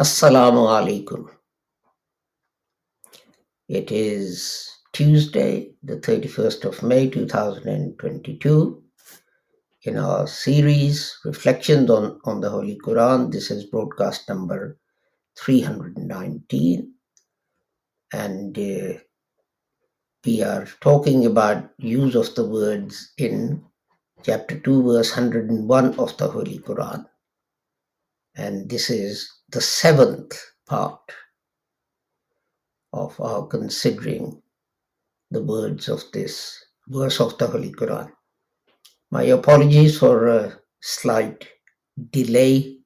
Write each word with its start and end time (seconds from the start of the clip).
Assalamu 0.00 0.64
alaikum. 0.66 1.28
It 3.68 3.92
is 3.92 4.66
Tuesday, 4.94 5.74
the 5.82 5.96
31st 5.96 6.64
of 6.64 6.82
May 6.82 7.10
2022. 7.10 8.82
In 9.82 9.98
our 9.98 10.26
series, 10.26 11.18
Reflections 11.26 11.90
on, 11.90 12.18
on 12.24 12.40
the 12.40 12.48
Holy 12.48 12.78
Quran, 12.78 13.30
this 13.30 13.50
is 13.50 13.66
broadcast 13.66 14.26
number 14.26 14.78
319. 15.38 16.94
And 18.14 18.58
uh, 18.58 19.00
we 20.24 20.42
are 20.42 20.66
talking 20.80 21.26
about 21.26 21.72
use 21.76 22.14
of 22.14 22.34
the 22.36 22.48
words 22.48 23.12
in 23.18 23.62
chapter 24.22 24.58
2, 24.60 24.82
verse 24.82 25.10
101 25.10 25.94
of 25.96 26.16
the 26.16 26.26
Holy 26.26 26.58
Quran. 26.60 27.04
And 28.34 28.70
this 28.70 28.88
is 28.88 29.30
the 29.52 29.60
seventh 29.60 30.40
part 30.66 31.12
of 32.92 33.20
our 33.20 33.46
considering 33.46 34.40
the 35.30 35.42
words 35.42 35.88
of 35.88 36.02
this 36.12 36.64
verse 36.88 37.20
of 37.20 37.36
the 37.38 37.46
Holy 37.46 37.72
Quran. 37.72 38.10
My 39.10 39.24
apologies 39.24 39.98
for 39.98 40.28
a 40.28 40.58
slight 40.80 41.48
delay 42.10 42.78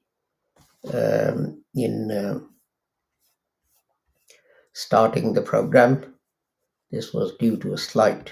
um, 0.93 1.63
in 1.75 2.11
uh, 2.11 2.41
starting 4.73 5.33
the 5.33 5.43
program. 5.43 6.15
This 6.91 7.13
was 7.13 7.37
due 7.39 7.57
to 7.59 7.75
a 7.75 7.79
slight 7.79 8.31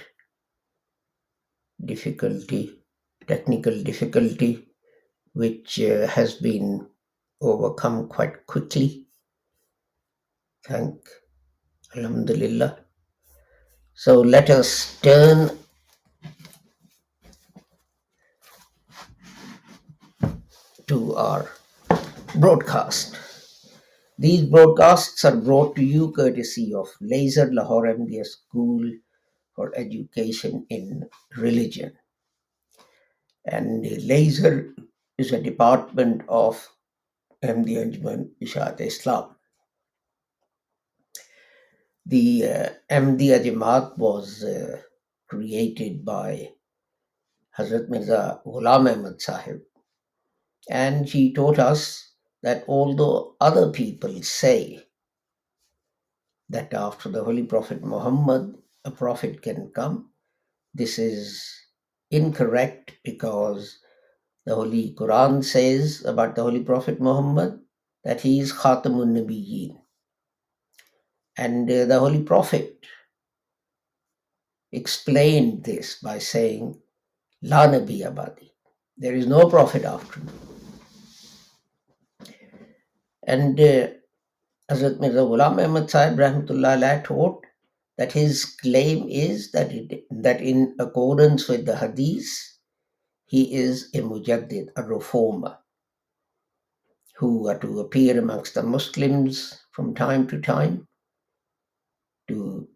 difficulty, 1.85 2.79
technical 3.27 3.83
difficulty, 3.83 4.69
which 5.33 5.81
uh, 5.81 6.07
has 6.07 6.35
been 6.35 6.87
overcome 7.43 8.09
quite 8.09 8.47
quickly. 8.47 9.07
Thank 10.65 11.09
Alhamdulillah. 11.95 12.79
So 13.93 14.21
let 14.21 14.49
us 14.49 14.99
turn 15.03 15.51
to 20.87 21.15
our 21.15 21.51
broadcast. 22.37 23.19
These 24.19 24.45
broadcasts 24.45 25.25
are 25.25 25.37
brought 25.37 25.77
to 25.77 25.85
you 25.85 26.13
courtesy 26.13 26.73
of 26.73 26.89
Laser 27.01 27.53
Lahore 27.53 27.87
MDS 27.87 28.27
School 28.27 28.91
for 29.55 29.73
Education 29.77 30.65
in 30.71 31.09
Religion. 31.37 31.93
And 33.45 33.85
Laser 34.07 34.75
is 35.19 35.33
a 35.33 35.43
department 35.43 36.23
of 36.29 36.67
Ahmadiyya 37.43 37.91
Anjuman 37.91 38.31
Isha'at 38.41 38.81
Islam. 38.81 39.35
The 42.07 42.45
uh, 42.49 42.69
Ahmadiyya 42.91 43.45
Jamaat 43.45 43.99
was 43.99 44.45
uh, 44.45 44.81
created 45.29 46.05
by 46.05 46.51
Hazrat 47.59 47.89
Mirza 47.89 48.41
Ghulam 48.47 48.91
Ahmad 48.93 49.21
Sahib, 49.21 49.61
and 50.71 51.09
he 51.09 51.33
taught 51.33 51.59
us 51.59 52.13
that 52.43 52.65
although 52.69 53.37
other 53.41 53.71
people 53.71 54.23
say 54.23 54.85
that 56.49 56.73
after 56.75 57.09
the 57.09 57.23
Holy 57.25 57.45
Prophet 57.45 57.83
Muhammad, 57.83 58.55
a 58.85 58.91
prophet 58.91 59.43
can 59.43 59.71
come, 59.75 60.11
this 60.75 60.99
is 60.99 61.43
incorrect 62.11 62.93
because 63.05 63.79
the 64.45 64.55
Holy 64.55 64.95
Quran 64.99 65.45
says 65.45 66.05
about 66.05 66.35
the 66.35 66.43
Holy 66.43 66.61
Prophet 66.63 67.01
Muhammad 67.01 67.61
that 68.05 68.21
he 68.21 68.41
is 68.41 68.53
Khatamun 68.53 69.13
Nabiyyin. 69.17 69.79
And 71.37 71.71
uh, 71.71 71.85
the 71.87 71.99
Holy 71.99 72.23
Prophet 72.23 72.85
explained 74.73 75.65
this 75.65 76.01
by 76.01 76.19
saying, 76.19 76.79
La 77.43 77.67
Nabi 77.67 78.01
Abadi. 78.01 78.51
There 78.97 79.15
is 79.15 79.27
no 79.27 79.49
prophet 79.49 79.85
after 79.85 80.21
me. 80.21 80.33
And 83.27 83.59
uh, 83.59 83.89
Hazrat 84.71 85.01
Mirza 85.01 85.19
Ghulam 85.19 85.65
Ahmad 85.65 85.91
Sahib 85.91 86.19
Rahmatullah 86.19 87.05
taught 87.05 87.45
that 87.99 88.13
his 88.13 88.45
claim 88.45 89.09
is 89.09 89.53
that, 89.53 89.71
it, 89.73 90.05
that 90.11 90.41
in 90.41 90.75
accordance 90.79 91.49
with 91.49 91.67
the 91.67 91.77
Hadith, 91.77 92.52
he 93.33 93.55
is 93.55 93.89
a 93.95 94.01
mujaddid, 94.03 94.69
a 94.77 94.83
reformer, 94.83 95.57
who 97.17 97.49
are 97.49 97.59
to 97.59 97.81
appear 97.81 98.19
amongst 98.19 98.53
the 98.53 98.63
Muslims 98.63 99.65
from 99.71 99.95
time 99.95 100.27
to 100.29 100.39
time 100.39 100.87
to 102.29 102.69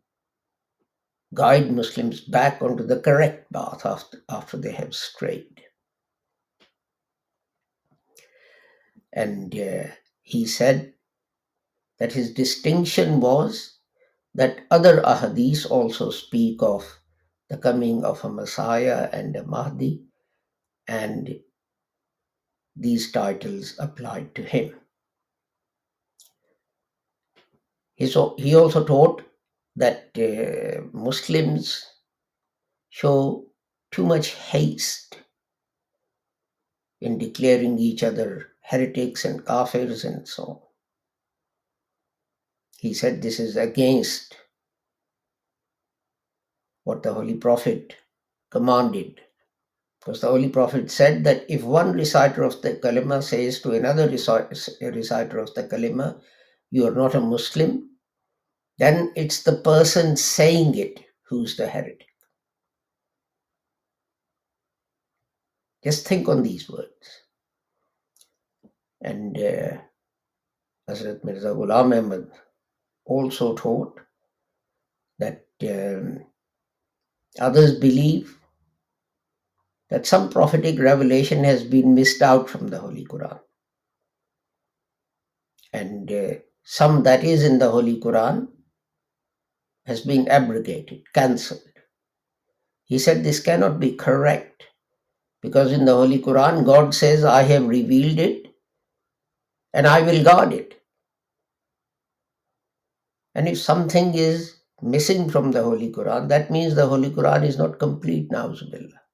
guide 1.34 1.70
Muslims 1.70 2.22
back 2.22 2.62
onto 2.62 2.86
the 2.86 3.00
correct 3.00 3.52
path 3.52 3.84
after, 3.84 4.22
after 4.30 4.56
they 4.56 4.72
have 4.72 4.94
strayed. 4.94 5.60
And 9.12 9.54
uh, 9.54 9.88
he 10.22 10.46
said 10.46 10.94
that 11.98 12.14
his 12.14 12.32
distinction 12.32 13.20
was 13.20 13.76
that 14.34 14.60
other 14.70 15.02
ahadith 15.02 15.70
also 15.70 16.10
speak 16.10 16.62
of 16.62 16.98
the 17.50 17.58
coming 17.58 18.06
of 18.06 18.24
a 18.24 18.30
Messiah 18.30 19.10
and 19.12 19.36
a 19.36 19.44
Mahdi, 19.44 20.06
and 20.88 21.40
these 22.76 23.10
titles 23.12 23.74
applied 23.78 24.34
to 24.34 24.42
him. 24.42 24.74
He, 27.94 28.06
so, 28.06 28.34
he 28.38 28.54
also 28.54 28.84
taught 28.84 29.22
that 29.76 30.10
uh, 30.16 30.82
Muslims 30.92 31.86
show 32.90 33.46
too 33.90 34.04
much 34.04 34.28
haste 34.28 35.18
in 37.00 37.18
declaring 37.18 37.78
each 37.78 38.02
other 38.02 38.48
heretics 38.62 39.24
and 39.24 39.44
kafirs 39.44 40.04
and 40.04 40.26
so 40.26 40.42
on. 40.42 40.60
He 42.78 42.94
said 42.94 43.22
this 43.22 43.40
is 43.40 43.56
against 43.56 44.36
what 46.84 47.02
the 47.02 47.12
Holy 47.12 47.34
Prophet 47.34 47.96
commanded. 48.50 49.20
Because 50.06 50.20
the 50.20 50.28
Holy 50.28 50.48
Prophet 50.48 50.88
said 50.88 51.24
that 51.24 51.44
if 51.48 51.64
one 51.64 51.92
reciter 51.92 52.44
of 52.44 52.62
the 52.62 52.74
kalima 52.74 53.20
says 53.20 53.60
to 53.62 53.72
another 53.72 54.08
reciter 54.08 55.38
of 55.40 55.52
the 55.54 55.64
kalima, 55.64 56.20
you 56.70 56.86
are 56.86 56.94
not 56.94 57.16
a 57.16 57.20
Muslim, 57.20 57.90
then 58.78 59.12
it's 59.16 59.42
the 59.42 59.56
person 59.56 60.16
saying 60.16 60.76
it 60.76 61.00
who's 61.28 61.56
the 61.56 61.66
heretic. 61.66 62.06
Just 65.82 66.06
think 66.06 66.28
on 66.28 66.44
these 66.44 66.70
words. 66.70 67.22
And 69.00 69.36
uh, 69.36 69.78
Hazrat 70.88 71.24
Mirza 71.24 71.48
Ghulam 71.48 71.98
Ahmad 71.98 72.30
also 73.06 73.56
taught 73.56 73.98
that 75.18 75.46
um, 75.62 76.24
others 77.40 77.80
believe 77.80 78.38
that 79.90 80.06
some 80.06 80.30
prophetic 80.30 80.78
revelation 80.78 81.44
has 81.44 81.64
been 81.64 81.94
missed 81.94 82.22
out 82.22 82.48
from 82.50 82.68
the 82.68 82.78
Holy 82.78 83.04
Quran. 83.04 83.38
And 85.72 86.10
uh, 86.10 86.34
some 86.64 87.02
that 87.04 87.22
is 87.22 87.44
in 87.44 87.58
the 87.58 87.70
Holy 87.70 88.00
Quran 88.00 88.48
has 89.86 90.00
been 90.00 90.26
abrogated, 90.28 91.02
cancelled. 91.14 91.60
He 92.84 92.98
said 92.98 93.22
this 93.22 93.40
cannot 93.40 93.78
be 93.78 93.92
correct 93.92 94.64
because 95.42 95.72
in 95.72 95.84
the 95.84 95.94
Holy 95.94 96.18
Quran, 96.20 96.64
God 96.64 96.94
says, 96.94 97.24
I 97.24 97.42
have 97.42 97.66
revealed 97.66 98.18
it 98.18 98.46
and 99.72 99.86
I 99.86 100.02
will 100.02 100.24
guard 100.24 100.52
it. 100.52 100.74
And 103.34 103.46
if 103.48 103.58
something 103.58 104.14
is 104.14 104.56
missing 104.82 105.28
from 105.28 105.52
the 105.52 105.62
Holy 105.62 105.92
Quran, 105.92 106.28
that 106.28 106.50
means 106.50 106.74
the 106.74 106.86
Holy 106.86 107.10
Quran 107.10 107.44
is 107.44 107.58
not 107.58 107.78
complete, 107.78 108.30
na'uzubillah. 108.30 109.05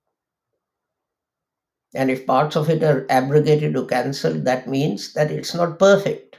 And 1.95 2.11
if 2.11 2.27
parts 2.27 2.57
of 2.57 2.71
it 2.71 2.83
are 2.83 3.07
abrogated 3.11 3.77
or 3.77 3.87
cancelled, 3.87 4.45
that 4.45 4.69
means 4.69 5.13
that 5.13 5.31
it's 5.31 5.55
not 5.55 5.79
perfect. 5.79 6.37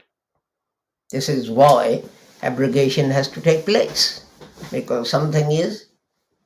This 1.10 1.28
is 1.28 1.50
why 1.50 2.02
abrogation 2.42 3.10
has 3.10 3.28
to 3.28 3.40
take 3.40 3.64
place 3.64 4.26
because 4.72 5.08
something 5.08 5.52
is 5.52 5.86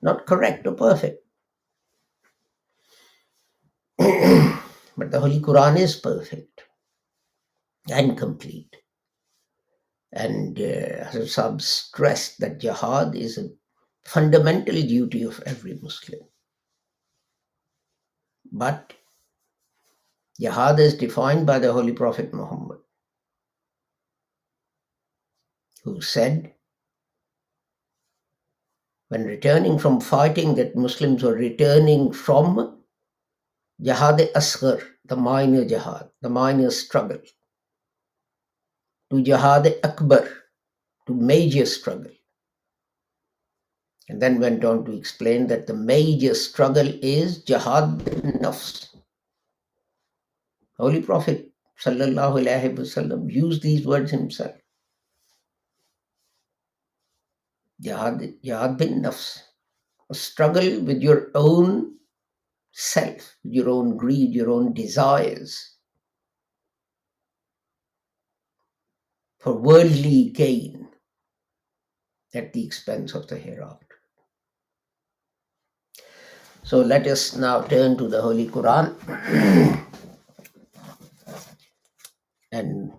not 0.02 0.26
correct 0.26 0.66
or 0.66 0.72
perfect. 0.74 1.24
but 3.98 5.10
the 5.10 5.20
Holy 5.20 5.40
Quran 5.40 5.78
is 5.78 5.96
perfect 5.96 6.62
and 7.90 8.16
complete. 8.16 8.76
And 10.12 10.58
uh, 10.58 11.10
Hazrat 11.10 11.60
stressed 11.60 12.40
that 12.40 12.60
jihad 12.60 13.14
is 13.14 13.38
a 13.38 13.48
fundamental 14.04 14.74
duty 14.74 15.22
of 15.22 15.42
every 15.44 15.78
Muslim. 15.82 16.20
But 18.50 18.94
jihad 20.40 20.78
is 20.78 20.94
defined 20.94 21.46
by 21.46 21.58
the 21.58 21.72
Holy 21.72 21.92
Prophet 21.92 22.32
Muhammad, 22.32 22.78
who 25.84 26.00
said, 26.00 26.54
when 29.08 29.24
returning 29.24 29.78
from 29.78 30.00
fighting, 30.00 30.54
that 30.56 30.76
Muslims 30.76 31.22
were 31.22 31.34
returning 31.34 32.12
from 32.12 32.82
jihad 33.80 34.20
asghar, 34.34 34.82
the 35.06 35.16
minor 35.16 35.64
jihad, 35.64 36.10
the 36.20 36.28
minor 36.28 36.70
struggle, 36.70 37.20
to 39.10 39.22
jihad 39.22 39.74
akbar, 39.82 40.28
to 41.06 41.14
major 41.14 41.64
struggle. 41.64 42.12
And 44.10 44.22
then 44.22 44.40
went 44.40 44.64
on 44.64 44.84
to 44.84 44.92
explain 44.92 45.46
that 45.48 45.66
the 45.66 45.74
major 45.74 46.34
struggle 46.34 46.88
is 47.02 47.42
jihad 47.44 47.98
nafs. 48.42 48.97
Holy 50.78 51.02
Prophet 51.02 51.50
sallallahu 51.82 52.44
wasallam 52.76 53.30
used 53.30 53.62
these 53.62 53.86
words 53.86 54.10
himself. 54.10 54.54
Jihad, 57.80 58.22
jihad 58.42 58.76
bin 58.76 59.02
nafs, 59.02 59.42
a 60.10 60.14
struggle 60.14 60.80
with 60.80 61.00
your 61.00 61.30
own 61.34 61.94
self, 62.72 63.36
your 63.44 63.68
own 63.68 63.96
greed, 63.96 64.34
your 64.34 64.50
own 64.50 64.72
desires 64.72 65.76
for 69.38 69.52
worldly 69.54 70.30
gain 70.30 70.88
at 72.34 72.52
the 72.52 72.64
expense 72.64 73.14
of 73.14 73.26
the 73.28 73.38
hereafter. 73.38 73.86
So 76.64 76.80
let 76.80 77.06
us 77.06 77.34
now 77.36 77.62
turn 77.62 77.96
to 77.98 78.08
the 78.08 78.20
Holy 78.20 78.46
Quran 78.46 78.92
and 82.51 82.91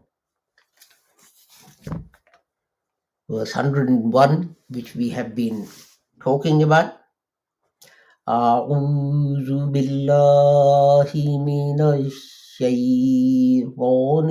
verse 3.29 3.55
101, 3.55 4.57
which 4.69 4.95
we 4.95 5.11
have 5.11 5.35
been 5.35 5.69
talking 6.23 6.63
about. 6.63 7.01
أعوذ 8.25 9.69
بالله 9.69 11.13
من 11.45 11.77
الشيطان 11.77 13.09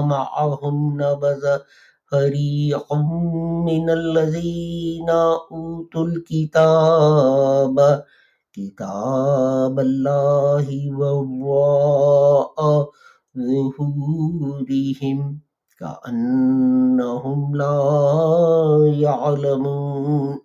معهم 0.00 1.02
نبذ 1.02 1.44
فريق 2.10 2.94
من 3.66 3.90
الذين 3.90 5.10
أوتوا 5.10 6.06
الكتاب 6.06 8.04
كتاب 8.52 9.80
الله 9.80 10.66
وراء 10.98 12.90
ظهورهم 13.38 15.18
كأنهم 15.81 17.55
لا 17.55 17.79
يعلمون 19.01 20.41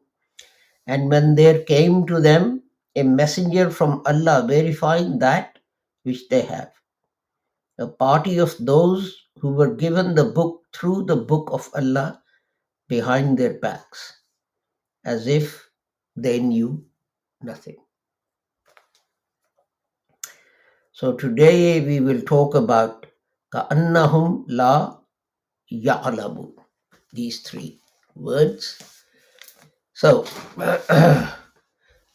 And 0.86 1.08
when 1.08 1.34
there 1.34 1.62
came 1.62 2.06
to 2.06 2.20
them 2.20 2.62
a 2.96 3.02
messenger 3.02 3.70
from 3.70 4.02
Allah 4.04 4.44
verifying 4.48 5.18
that 5.20 5.58
which 6.02 6.28
they 6.28 6.42
have, 6.42 6.72
a 7.78 7.86
party 7.86 8.38
of 8.38 8.54
those 8.58 9.16
who 9.38 9.52
were 9.52 9.74
given 9.74 10.14
the 10.14 10.24
book 10.24 10.64
through 10.74 11.04
the 11.04 11.16
book 11.16 11.48
of 11.52 11.70
Allah 11.74 12.20
behind 12.88 13.38
their 13.38 13.58
backs, 13.60 14.22
as 15.04 15.26
if 15.26 15.70
they 16.16 16.40
knew 16.40 16.84
nothing. 17.40 17.76
So 20.92 21.14
today 21.14 21.80
we 21.80 22.00
will 22.00 22.22
talk 22.22 22.54
about 22.54 23.06
كأنهم 23.52 24.46
لا 24.48 24.95
Ya'lamu. 25.71 26.53
These 27.13 27.41
three 27.41 27.79
words. 28.15 28.81
So 29.93 30.25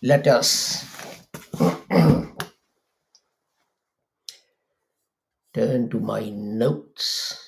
let 0.02 0.26
us 0.26 0.84
turn 5.54 5.90
to 5.90 6.00
my 6.00 6.30
notes. 6.30 7.38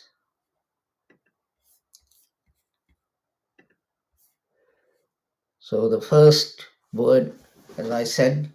So 5.60 5.88
the 5.88 6.00
first 6.00 6.66
word, 6.92 7.32
as 7.78 7.90
I 7.90 8.04
said, 8.04 8.52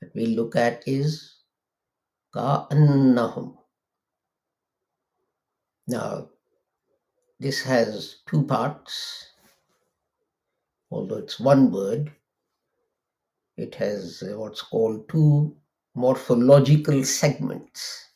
that 0.00 0.14
we 0.14 0.26
look 0.26 0.56
at 0.56 0.82
is 0.86 1.36
ka'annahum. 2.34 3.56
Now, 5.86 6.28
this 7.40 7.62
has 7.62 8.16
two 8.26 8.44
parts, 8.44 9.28
although 10.90 11.16
it's 11.16 11.40
one 11.40 11.72
word. 11.72 12.12
It 13.56 13.74
has 13.76 14.22
uh, 14.22 14.38
what's 14.38 14.60
called 14.60 15.08
two 15.08 15.56
morphological 15.94 17.02
segments, 17.02 18.10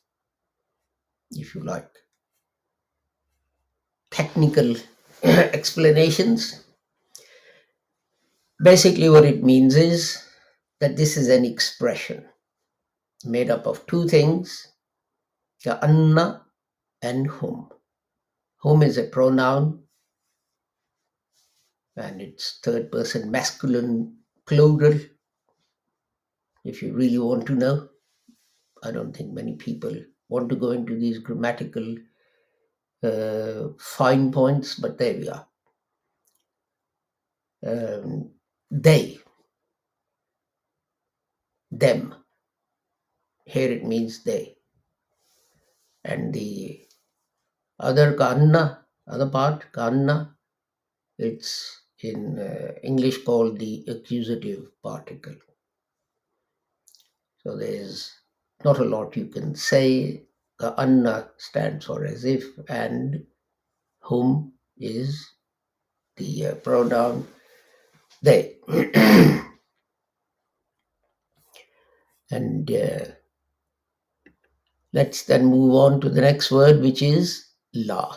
if 1.31 1.55
you 1.55 1.63
like. 1.63 1.89
Technical 4.11 4.77
explanations. 5.23 6.63
Basically, 8.63 9.09
what 9.09 9.25
it 9.25 9.43
means 9.43 9.75
is 9.75 10.23
that 10.81 10.97
this 10.97 11.17
is 11.17 11.29
an 11.29 11.47
expression 11.47 12.27
made 13.25 13.51
up 13.51 13.67
of 13.67 13.87
two 13.87 14.07
things, 14.07 14.69
the 15.65 15.83
anna 15.83 16.43
and 17.01 17.31
hum. 17.31 17.71
Hum 18.65 18.83
is 18.83 18.97
a 18.97 19.05
pronoun 19.05 19.83
and 21.97 22.23
it's 22.23 22.61
third 22.63 22.91
person 22.91 23.31
masculine 23.31 24.17
plural. 24.47 24.99
If 26.65 26.83
you 26.83 26.95
really 26.95 27.19
want 27.19 27.47
to 27.49 27.55
know, 27.55 27.91
I 28.83 28.91
don't 28.91 29.15
think 29.15 29.33
many 29.33 29.57
people 29.57 29.95
want 30.31 30.49
to 30.49 30.57
go 30.57 30.71
into 30.71 30.99
these 30.99 31.19
grammatical 31.19 31.97
uh, 33.03 33.69
fine 33.79 34.33
points, 34.33 34.77
but 34.77 34.97
there 34.97 35.19
we 35.19 35.29
are. 35.29 35.47
Um, 37.67 38.31
they, 38.71 39.19
them. 41.71 42.15
Here 43.45 43.71
it 43.71 43.85
means 43.85 44.25
they. 44.25 44.57
And 46.03 46.33
the 46.33 46.84
other 47.85 48.15
kanna, 48.15 48.81
other 49.07 49.29
part, 49.29 49.71
kanna, 49.73 50.35
it's 51.19 51.83
in 52.01 52.39
uh, 52.39 52.73
English 52.83 53.25
called 53.25 53.59
the 53.59 53.85
accusative 53.89 54.67
particle. 54.83 55.37
So 57.39 57.57
there's 57.57 58.11
not 58.65 58.79
a 58.79 58.85
lot 58.85 59.17
you 59.17 59.27
can 59.27 59.55
say. 59.55 60.23
The 60.59 60.75
anna 60.81 61.29
stands 61.37 61.85
for 61.85 62.05
as 62.05 62.25
if, 62.25 62.45
and 62.69 63.27
whom 64.01 64.55
is 64.79 65.33
the 66.17 66.47
uh, 66.47 66.55
pronoun 66.55 67.27
they. 68.23 68.57
and 72.31 72.71
uh, 72.71 73.05
let's 74.93 75.25
then 75.25 75.45
move 75.47 75.75
on 75.75 76.01
to 76.01 76.09
the 76.09 76.21
next 76.21 76.51
word, 76.51 76.81
which 76.81 77.03
is 77.03 77.45
la. 77.75 78.17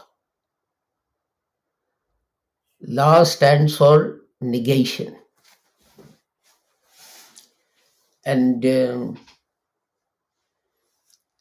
La 2.81 3.23
stands 3.23 3.75
for 3.77 4.21
negation. 4.41 5.17
And 8.25 8.65
um, 8.65 9.19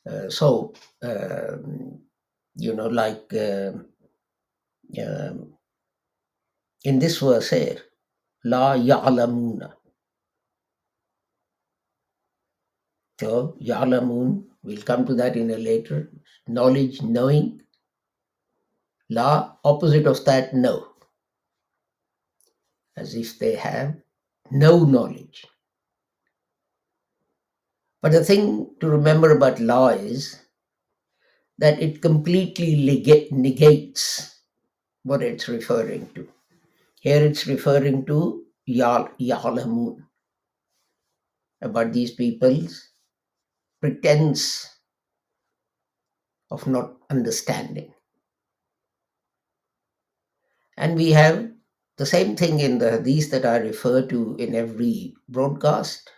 uh, 0.09 0.31
so, 0.31 0.73
um, 1.03 2.01
you 2.57 2.75
know, 2.75 2.87
like 2.87 3.33
um 3.35 3.87
um, 4.99 5.55
in 6.85 6.99
this 6.99 7.19
verse 7.19 7.51
here, 7.51 7.79
La 8.45 8.75
ya'lamuna. 8.75 9.73
So, 13.21 13.57
ya'lamun, 13.61 14.45
we'll 14.63 14.83
come 14.83 15.05
to 15.07 15.15
that 15.15 15.37
in 15.37 15.51
a 15.51 15.57
later. 15.57 16.13
Knowledge, 16.47 17.03
knowing. 17.03 17.63
La, 19.11 19.57
opposite 19.65 20.07
of 20.07 20.25
that, 20.25 20.55
no. 20.55 20.89
As 22.97 23.15
if 23.15 23.39
they 23.39 23.55
have 23.55 23.95
no 24.51 24.85
knowledge. 24.85 25.47
But 28.03 28.13
the 28.13 28.25
thing 28.25 28.71
to 28.81 28.89
remember 28.89 29.31
about 29.31 29.61
law 29.61 29.89
is 29.89 30.41
that 31.59 31.81
it 31.81 32.03
completely 32.03 32.77
negates 33.33 34.41
what 35.03 35.23
it's 35.23 35.49
referring 35.49 36.09
to. 36.15 36.29
Here 37.01 37.25
it's 37.25 37.47
referring 37.47 38.07
to 38.07 38.45
Yal 38.67 39.09
Ya'lamun, 39.21 40.03
about 41.63 41.93
these 41.93 42.11
people's 42.13 42.91
pretense 43.81 44.69
of 46.51 46.67
not 46.67 46.97
understanding. 47.11 47.93
And 50.77 50.97
we 50.97 51.13
have 51.13 51.51
the 51.97 52.07
same 52.07 52.37
thing 52.37 52.61
in 52.61 52.79
the 52.79 52.91
hadith 52.91 53.31
that 53.31 53.47
I 53.47 53.59
refer 53.59 54.07
to 54.07 54.37
in 54.39 54.55
every 54.55 55.15
broadcast, 55.29 56.11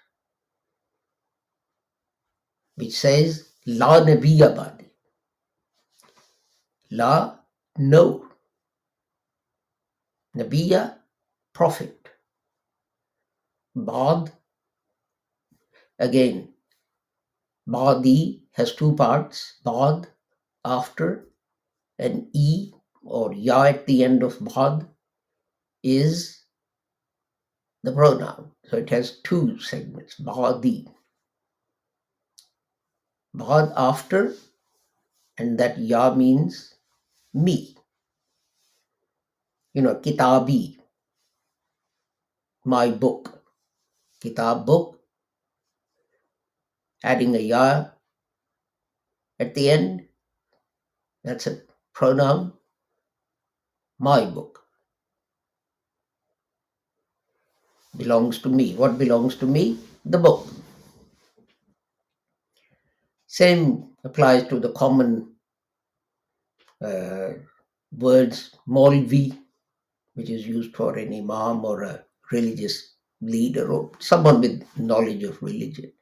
which 2.76 2.98
says, 2.98 3.48
La 3.66 4.00
Nabiya 4.00 4.54
Badi. 4.56 4.90
La, 6.90 7.36
no. 7.78 8.26
Nabiya, 10.36 10.96
prophet. 11.52 12.08
Bad, 13.76 14.32
again, 15.98 16.48
Badi 17.66 18.42
has 18.52 18.74
two 18.74 18.96
parts, 18.96 19.54
Bad, 19.64 20.08
after, 20.64 21.28
and 21.98 22.28
E 22.32 22.72
or 23.04 23.32
Ya 23.32 23.62
at 23.64 23.86
the 23.86 24.04
end 24.04 24.22
of 24.22 24.38
Bad 24.44 24.86
is 25.82 26.42
the 27.82 27.92
pronoun. 27.92 28.52
So 28.66 28.76
it 28.76 28.90
has 28.90 29.20
two 29.22 29.58
segments, 29.60 30.16
Badi. 30.16 30.88
Bad 33.34 33.72
after, 33.76 34.34
and 35.38 35.58
that 35.58 35.78
Ya 35.78 36.14
means 36.14 36.74
me. 37.32 37.76
You 39.74 39.82
know, 39.82 39.94
Kitabi, 39.96 40.78
my 42.64 42.90
book. 42.90 43.38
Kitab 44.20 44.66
book, 44.66 44.98
adding 47.04 47.36
a 47.36 47.38
Ya 47.38 47.86
at 49.38 49.54
the 49.54 49.70
end, 49.70 50.08
that's 51.22 51.46
a 51.46 51.62
pronoun, 51.94 52.52
my 53.98 54.24
book. 54.24 54.60
Belongs 57.96 58.38
to 58.42 58.48
me. 58.48 58.74
What 58.74 58.98
belongs 58.98 59.36
to 59.36 59.46
me? 59.46 59.78
The 60.04 60.18
book. 60.18 60.46
Same 63.26 63.90
applies 64.04 64.46
to 64.48 64.60
the 64.60 64.72
common 64.72 65.34
uh, 66.84 67.30
words 67.96 68.54
Maulvi, 68.68 69.36
which 70.14 70.30
is 70.30 70.46
used 70.46 70.74
for 70.76 70.96
an 70.96 71.12
imam 71.12 71.64
or 71.64 71.82
a 71.82 72.04
religious 72.30 72.94
leader 73.20 73.72
or 73.72 73.90
someone 73.98 74.40
with 74.40 74.64
knowledge 74.76 75.24
of 75.24 75.42
religion. 75.42 75.92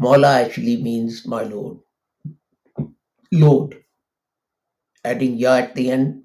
Maula 0.00 0.44
actually 0.44 0.82
means 0.82 1.26
my 1.26 1.44
lord. 1.44 1.78
Lord. 3.32 3.82
Adding 5.04 5.36
ya 5.38 5.54
at 5.54 5.74
the 5.74 5.90
end 5.90 6.21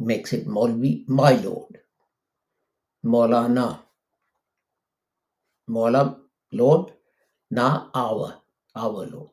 makes 0.00 0.32
it 0.32 0.46
Maulvi, 0.46 1.08
my 1.08 1.32
lord. 1.32 1.80
Maulana. 3.04 3.80
Maula, 5.68 6.18
Lord. 6.52 6.92
Na, 7.50 7.88
our, 7.94 8.40
our 8.76 9.06
Lord. 9.06 9.30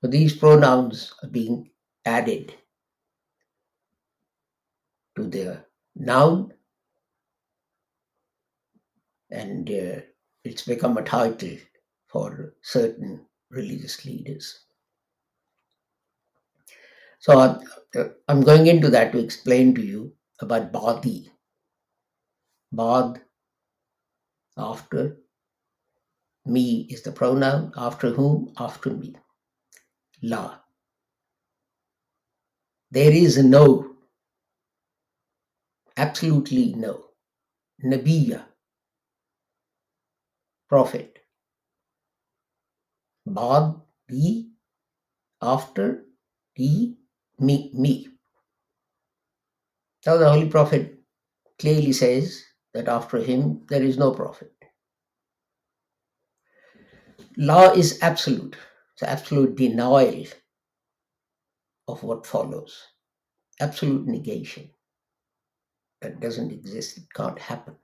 So 0.00 0.08
these 0.08 0.36
pronouns 0.36 1.14
are 1.22 1.28
being 1.28 1.70
added 2.04 2.54
to 5.16 5.28
the 5.28 5.64
noun 5.94 6.52
and 9.30 9.68
uh, 9.70 10.00
it's 10.44 10.62
become 10.62 10.98
a 10.98 11.02
title 11.02 11.56
for 12.08 12.54
certain 12.62 13.24
religious 13.50 14.04
leaders. 14.04 14.60
So 17.22 17.38
I'm, 17.38 17.60
uh, 17.94 18.08
I'm 18.26 18.40
going 18.40 18.66
into 18.66 18.90
that 18.90 19.12
to 19.12 19.18
explain 19.20 19.76
to 19.76 19.80
you 19.80 20.12
about 20.40 20.72
Badi. 20.72 21.30
Bad, 22.72 23.22
after, 24.58 25.18
me 26.44 26.88
is 26.90 27.02
the 27.02 27.12
pronoun, 27.12 27.72
after 27.76 28.10
whom? 28.10 28.52
After 28.58 28.90
me. 28.90 29.14
La. 30.20 30.58
There 32.90 33.12
is 33.12 33.38
no, 33.38 33.94
absolutely 35.96 36.74
no. 36.74 37.04
Nabiya, 37.84 38.46
prophet. 40.68 41.20
Bad, 43.24 43.76
the, 44.08 44.48
after, 45.40 46.04
the, 46.56 46.96
me, 47.42 47.70
me. 47.74 48.08
Now 50.06 50.16
the 50.16 50.30
Holy 50.30 50.48
Prophet 50.48 50.98
clearly 51.58 51.92
says 51.92 52.42
that 52.74 52.88
after 52.88 53.18
him 53.18 53.62
there 53.68 53.82
is 53.82 53.98
no 53.98 54.12
prophet. 54.12 54.52
Law 57.36 57.72
is 57.72 57.98
absolute. 58.02 58.56
It's 58.94 59.02
absolute 59.02 59.56
denial 59.56 60.26
of 61.88 62.02
what 62.02 62.26
follows. 62.26 62.78
Absolute 63.60 64.06
negation. 64.06 64.70
That 66.00 66.20
doesn't 66.20 66.52
exist. 66.52 66.98
It 66.98 67.04
can't 67.14 67.38
happen. 67.38 67.76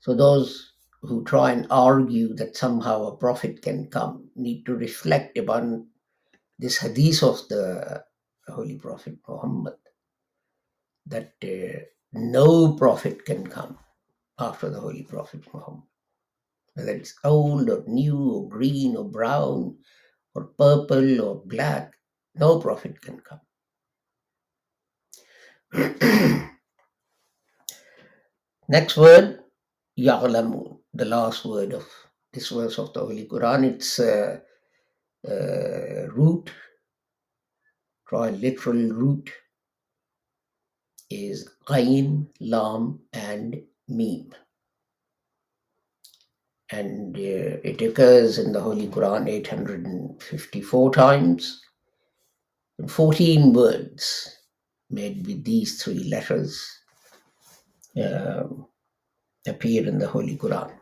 So 0.00 0.14
those 0.14 0.72
who 1.02 1.24
try 1.24 1.52
and 1.52 1.66
argue 1.70 2.34
that 2.34 2.56
somehow 2.56 3.04
a 3.04 3.16
prophet 3.16 3.62
can 3.62 3.88
come 3.88 4.28
need 4.34 4.64
to 4.66 4.74
reflect 4.74 5.36
upon 5.38 5.86
this 6.62 6.78
hadith 6.78 7.22
of 7.24 7.48
the 7.48 8.04
Holy 8.48 8.78
Prophet 8.78 9.16
Muhammad 9.28 9.74
that 11.06 11.34
uh, 11.44 11.80
no 12.12 12.74
prophet 12.74 13.24
can 13.24 13.46
come 13.46 13.78
after 14.38 14.70
the 14.70 14.80
Holy 14.80 15.02
Prophet 15.02 15.42
Muhammad. 15.52 15.82
Whether 16.74 16.92
it's 16.92 17.14
old 17.24 17.68
or 17.68 17.84
new 17.86 18.16
or 18.18 18.48
green 18.48 18.96
or 18.96 19.04
brown 19.04 19.76
or 20.34 20.44
purple 20.56 21.20
or 21.20 21.42
black, 21.44 21.92
no 22.36 22.60
prophet 22.60 23.00
can 23.02 23.20
come. 23.20 23.40
Next 28.68 28.96
word, 28.96 29.40
Ya'lamun, 29.98 30.78
the 30.94 31.04
last 31.04 31.44
word 31.44 31.72
of 31.74 31.84
this 32.32 32.48
verse 32.50 32.78
of 32.78 32.92
the 32.94 33.00
Holy 33.00 33.26
Quran. 33.26 33.64
Its 33.74 33.98
uh, 33.98 34.38
uh, 35.28 36.08
root, 36.12 36.50
triliteral 38.08 38.92
root, 38.92 39.30
is 41.10 41.48
Ghain, 41.66 42.26
Lam, 42.40 43.00
and 43.12 43.62
Mim. 43.88 44.32
And 46.70 47.14
uh, 47.16 47.60
it 47.62 47.82
occurs 47.82 48.38
in 48.38 48.52
the 48.52 48.60
Holy 48.60 48.88
Quran 48.88 49.28
854 49.28 50.92
times, 50.92 51.62
14 52.88 53.52
words 53.52 54.38
made 54.90 55.26
with 55.26 55.44
these 55.44 55.82
three 55.82 56.04
letters 56.04 56.66
um, 58.02 58.66
appear 59.46 59.86
in 59.86 59.98
the 59.98 60.06
Holy 60.06 60.36
Quran. 60.36 60.72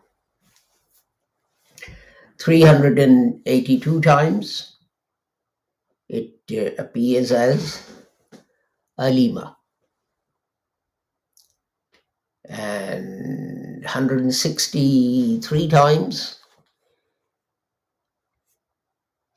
382 2.41 4.01
times. 4.01 4.77
It 6.09 6.35
uh, 6.53 6.83
appears 6.83 7.31
as 7.33 7.83
Alima, 8.99 9.57
and 12.49 13.83
163 13.85 15.69
times 15.69 16.41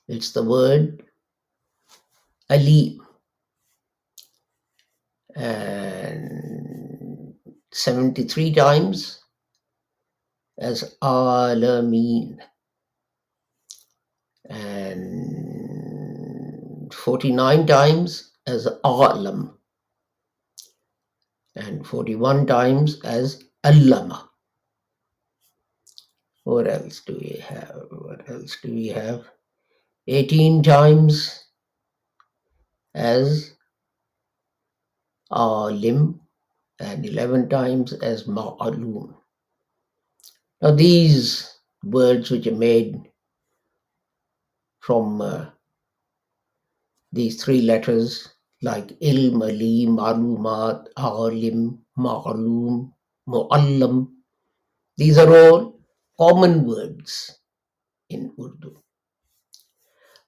it's 0.07 0.31
the 0.31 0.43
word 0.43 1.03
Ali, 2.50 3.00
and 5.36 7.33
73 7.72 8.53
times 8.53 9.24
as 10.60 10.95
Alameen, 11.01 12.39
and 14.50 15.43
49 16.93 17.65
times 17.67 18.31
as 18.45 18.67
Alam, 18.83 19.57
and 21.55 21.85
41 21.88 22.45
times 22.45 23.00
as 23.03 23.43
Allama. 23.63 24.27
What 26.43 26.67
else 26.67 27.00
do 27.05 27.17
we 27.21 27.39
have? 27.39 27.88
What 27.89 28.29
else 28.29 28.57
do 28.62 28.73
we 28.73 28.88
have? 28.88 29.25
18 30.07 30.62
times 30.63 31.45
as 32.93 33.53
Alim, 35.31 36.19
and 36.79 37.05
11 37.05 37.47
times 37.50 37.93
as 37.93 38.23
Ma'alum. 38.25 39.15
Now, 40.62 40.71
these 40.71 41.59
words 41.83 42.29
which 42.29 42.47
are 42.47 42.55
made 42.55 43.09
from 44.83 45.21
uh, 45.21 45.45
these 47.13 47.41
three 47.41 47.61
letters, 47.61 48.27
like 48.61 48.87
ilm, 48.99 49.41
ali, 49.41 49.87
malumat, 49.87 50.87
alim, 50.97 51.79
ma'alum, 51.97 52.91
mu'allam, 53.29 54.09
these 54.97 55.17
are 55.17 55.31
all 55.33 55.79
common 56.19 56.65
words 56.65 57.39
in 58.09 58.33
Urdu. 58.37 58.75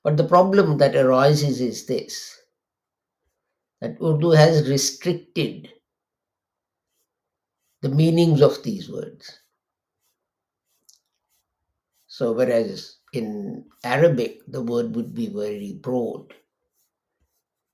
But 0.05 0.15
the 0.15 0.23
problem 0.23 0.77
that 0.77 0.95
arises 0.95 1.59
is 1.59 1.85
this 1.85 2.39
that 3.81 3.97
Urdu 4.01 4.29
has 4.31 4.69
restricted 4.69 5.67
the 7.81 7.89
meanings 7.89 8.41
of 8.41 8.63
these 8.63 8.89
words. 8.89 9.37
So, 12.07 12.31
whereas 12.31 12.99
in 13.15 13.65
Arabic 13.83 14.41
the 14.47 14.61
word 14.61 14.95
would 14.95 15.13
be 15.15 15.27
very 15.27 15.73
broad, 15.73 16.33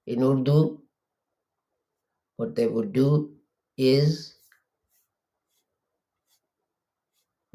in 0.08 0.24
Urdu, 0.24 0.82
what 2.38 2.56
they 2.56 2.68
would 2.68 2.94
do 2.94 3.34
is 3.78 4.36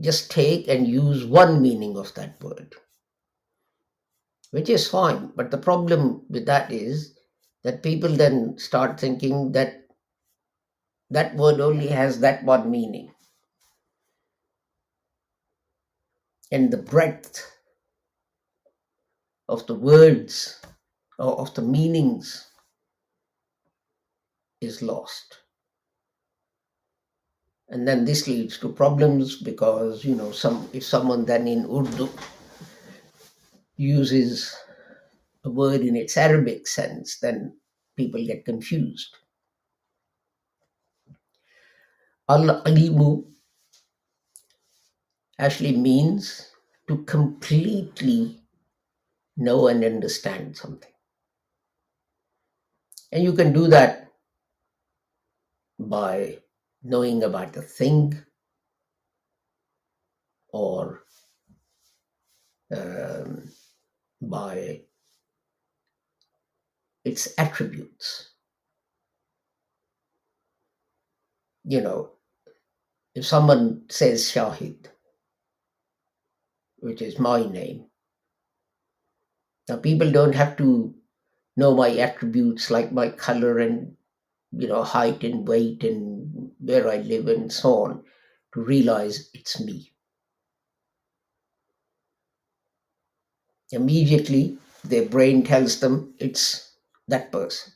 just 0.01 0.31
take 0.31 0.69
and 0.69 0.87
use 0.87 1.25
one 1.25 1.63
meaning 1.63 1.97
of 1.97 2.13
that 2.15 2.43
word, 2.43 2.75
which 4.51 4.71
is 4.71 4.89
fine. 4.89 5.33
But 5.37 5.51
the 5.51 5.59
problem 5.59 6.23
with 6.29 6.47
that 6.47 6.73
is 6.73 7.19
that 7.65 7.83
people 7.83 8.11
then 8.11 8.59
start 8.59 9.01
thinking 9.01 9.53
that 9.53 9.85
that 11.11 11.35
word 11.37 11.61
only 11.61 11.89
has 11.89 12.21
that 12.21 12.45
one 12.45 12.71
meaning. 12.71 13.13
And 16.53 16.71
the 16.71 16.79
breadth 16.79 17.56
of 19.49 19.67
the 19.67 19.75
words 19.75 20.61
or 21.19 21.39
of 21.39 21.55
the 21.55 21.63
meanings 21.63 22.51
is 24.61 24.83
lost. 24.83 25.39
And 27.69 27.87
then 27.87 28.05
this 28.05 28.29
leads 28.29 28.59
to 28.59 28.73
problems 28.73 29.43
because, 29.43 30.05
you 30.05 30.15
know, 30.15 30.31
some 30.31 30.69
if 30.73 30.85
someone 30.85 31.25
then 31.25 31.49
in 31.49 31.67
Urdu 31.67 32.09
uses 33.77 34.57
a 35.45 35.51
word 35.51 35.81
in 35.81 35.97
its 35.97 36.17
Arabic 36.17 36.67
sense, 36.67 37.19
then 37.19 37.57
people 37.97 38.25
get 38.25 38.45
confused. 38.45 39.17
Al 42.29 42.63
alimu 42.63 43.25
actually 45.39 45.77
means 45.77 46.51
to 46.89 46.99
completely 47.05 48.41
know 49.37 49.69
and 49.69 49.85
understand 49.85 50.57
something. 50.57 50.93
And 53.13 53.23
you 53.23 53.33
can 53.33 53.53
do 53.53 53.69
that 53.69 54.13
by 55.79 56.39
knowing 56.83 57.23
about 57.23 57.53
the 57.53 57.63
thing 57.63 58.19
or 60.53 61.05
um, 62.75 63.51
by 64.21 64.83
its 67.05 67.29
attributes. 67.39 68.31
You 71.65 71.81
know, 71.81 72.11
if 73.15 73.27
someone 73.27 73.83
says 73.89 74.25
Shahid, 74.25 74.87
which 76.79 77.03
is 77.03 77.19
my 77.19 77.45
name, 77.45 77.87
now 79.69 79.77
people 79.77 80.11
don't 80.11 80.35
have 80.35 80.57
to 80.57 80.95
know 81.57 81.75
my 81.75 81.91
attributes 81.99 82.71
like 82.71 82.93
my 82.93 83.11
color 83.11 83.59
and 83.59 83.97
you 84.53 84.69
know 84.69 84.83
height 84.85 85.25
and 85.25 85.49
weight 85.49 85.85
and 85.85 86.53
where 86.61 86.89
I 86.91 86.99
live 86.99 87.29
and 87.29 87.53
so 87.53 87.85
on 87.85 88.05
to 88.55 88.63
realize 88.63 89.31
it's 89.35 89.61
me. 89.61 89.93
Immediately 93.71 94.59
their 94.83 95.09
brain 95.09 95.45
tells 95.45 95.79
them 95.79 96.17
it's 96.19 96.73
that 97.07 97.31
person. 97.31 97.75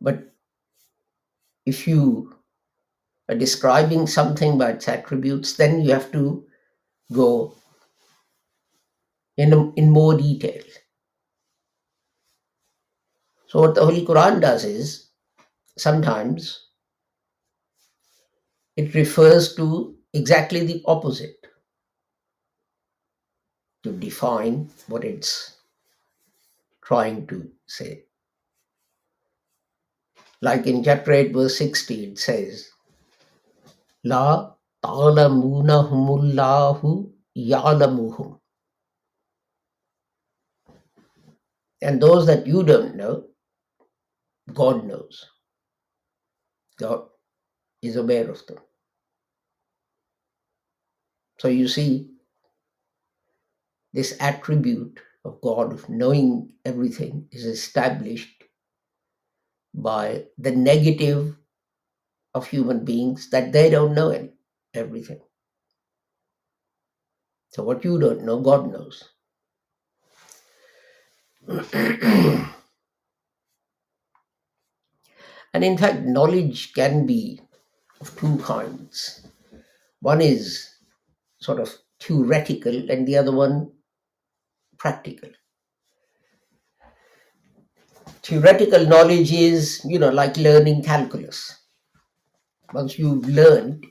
But 0.00 0.32
if 1.64 1.86
you 1.86 2.34
describing 3.34 4.06
something 4.06 4.56
by 4.56 4.70
its 4.72 4.88
attributes, 4.88 5.54
then 5.54 5.82
you 5.82 5.92
have 5.92 6.10
to 6.12 6.46
go 7.12 7.54
in, 9.36 9.72
in 9.76 9.90
more 9.90 10.16
detail. 10.16 10.62
So, 13.48 13.60
what 13.60 13.74
the 13.74 13.84
Holy 13.84 14.04
Quran 14.04 14.40
does 14.40 14.64
is 14.64 15.08
sometimes 15.76 16.66
it 18.76 18.94
refers 18.94 19.54
to 19.56 19.96
exactly 20.12 20.64
the 20.66 20.82
opposite 20.86 21.46
to 23.82 23.92
define 23.92 24.70
what 24.86 25.04
it's 25.04 25.56
trying 26.82 27.26
to 27.28 27.50
say. 27.66 28.04
Like 30.40 30.66
in 30.66 30.84
chapter 30.84 31.12
8, 31.12 31.32
verse 31.32 31.58
60, 31.58 32.04
it 32.04 32.18
says, 32.18 32.70
La 34.04 34.54
ta'lamunahumullahu 34.82 37.12
ya'lamuhum. 37.36 38.38
And 41.80 42.00
those 42.00 42.26
that 42.26 42.46
you 42.46 42.64
don't 42.64 42.96
know, 42.96 43.24
God 44.52 44.84
knows. 44.84 45.24
God 46.78 47.06
is 47.82 47.96
aware 47.96 48.30
of 48.30 48.44
them. 48.46 48.58
So 51.38 51.48
you 51.48 51.68
see, 51.68 52.10
this 53.92 54.16
attribute 54.20 55.00
of 55.24 55.40
God 55.40 55.72
of 55.72 55.88
knowing 55.88 56.52
everything 56.64 57.28
is 57.30 57.44
established 57.44 58.44
by 59.74 60.24
the 60.36 60.50
negative 60.50 61.36
of 62.38 62.46
human 62.46 62.84
beings 62.84 63.28
that 63.30 63.52
they 63.52 63.68
don't 63.68 63.94
know 63.94 64.10
everything. 64.74 65.20
So 67.50 67.62
what 67.62 67.84
you 67.84 67.98
don't 67.98 68.24
know, 68.24 68.40
God 68.40 68.72
knows. 68.72 69.04
And 75.54 75.64
in 75.64 75.78
fact, 75.78 76.02
knowledge 76.02 76.72
can 76.74 77.06
be 77.06 77.40
of 78.00 78.16
two 78.18 78.38
kinds. 78.38 79.26
One 80.00 80.20
is 80.20 80.68
sort 81.40 81.60
of 81.60 81.74
theoretical, 82.00 82.90
and 82.90 83.08
the 83.08 83.16
other 83.16 83.32
one 83.32 83.72
practical. 84.78 85.30
Theoretical 88.22 88.86
knowledge 88.86 89.32
is, 89.32 89.80
you 89.84 89.98
know, 89.98 90.10
like 90.10 90.36
learning 90.36 90.84
calculus. 90.84 91.57
Once 92.72 92.98
you've 92.98 93.28
learned 93.28 93.86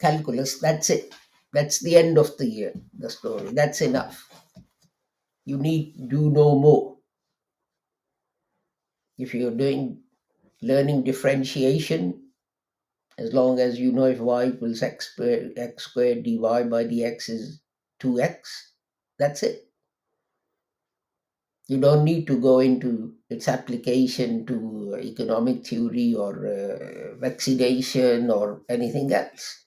calculus, 0.00 0.58
that's 0.58 0.90
it. 0.90 1.14
That's 1.52 1.80
the 1.82 1.96
end 1.96 2.18
of 2.18 2.36
the 2.38 2.46
year, 2.46 2.72
the 2.98 3.10
story. 3.10 3.52
That's 3.52 3.80
enough. 3.80 4.28
You 5.44 5.58
need 5.58 6.08
do 6.08 6.30
no 6.30 6.58
more. 6.58 6.96
If 9.18 9.34
you're 9.34 9.52
doing 9.56 10.02
learning 10.60 11.04
differentiation, 11.04 12.22
as 13.18 13.32
long 13.32 13.58
as 13.58 13.78
you 13.78 13.92
know 13.92 14.06
if 14.06 14.18
y 14.18 14.46
equals 14.46 14.82
x 14.82 15.12
squared, 15.12 15.52
x 15.56 15.84
squared 15.84 16.24
dy 16.24 16.36
by 16.36 16.84
dx 16.84 17.30
is 17.30 17.60
2x, 18.00 18.38
that's 19.18 19.42
it. 19.42 19.65
You 21.68 21.78
don't 21.78 22.02
need 22.02 22.26
to 22.26 22.40
go 22.40 22.58
into 22.58 23.14
its 23.30 23.46
application 23.46 24.46
to 24.46 24.96
economic 25.00 25.64
theory 25.64 26.12
or 26.12 26.44
uh, 26.44 27.14
vaccination 27.20 28.32
or 28.32 28.62
anything 28.68 29.12
else. 29.12 29.64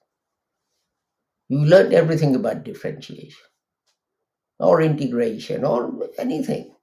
You 1.49 1.65
learned 1.65 1.93
everything 1.93 2.33
about 2.33 2.63
differentiation 2.63 3.45
or 4.57 4.81
integration 4.81 5.65
or 5.65 6.09
anything. 6.17 6.73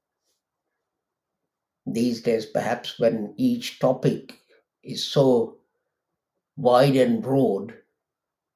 These 1.87 2.22
days, 2.22 2.46
perhaps 2.46 2.96
when 2.96 3.35
each 3.37 3.81
topic 3.81 4.38
is 4.85 5.02
so 5.02 5.59
wide 6.57 6.96
and 6.96 7.22
broad 7.22 7.83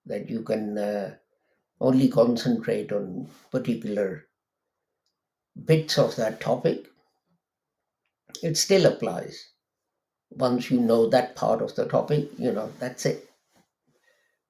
that 0.07 0.31
you 0.31 0.43
can 0.43 0.79
uh, 0.79 1.17
only 1.81 2.09
concentrate 2.09 2.93
on 2.93 3.31
particular 3.53 4.29
bits 5.65 5.99
of 5.99 6.17
that 6.17 6.41
topic, 6.41 6.87
it 8.43 8.57
still 8.57 8.87
applies. 8.87 9.51
Once 10.31 10.71
you 10.71 10.81
know 10.81 11.09
that 11.09 11.35
part 11.37 11.61
of 11.63 11.75
the 11.75 11.87
topic, 11.87 12.29
you 12.39 12.53
know, 12.53 12.73
that's 12.79 13.07
it. 13.07 13.29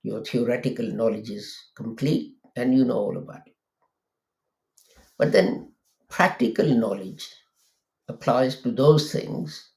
Your 0.02 0.24
theoretical 0.24 0.86
knowledge 0.86 1.30
is 1.30 1.56
complete 1.74 2.36
and 2.56 2.74
you 2.74 2.84
know 2.84 2.98
all 2.98 3.16
about 3.16 3.46
it. 3.46 3.54
But 5.18 5.32
then 5.32 5.72
practical 6.08 6.66
knowledge 6.66 7.28
applies 8.08 8.60
to 8.62 8.70
those 8.72 9.12
things 9.12 9.70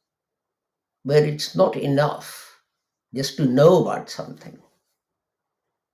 where 1.03 1.25
it's 1.25 1.55
not 1.55 1.75
enough 1.75 2.62
just 3.13 3.38
to 3.38 3.45
know 3.45 3.81
about 3.81 4.09
something. 4.09 4.57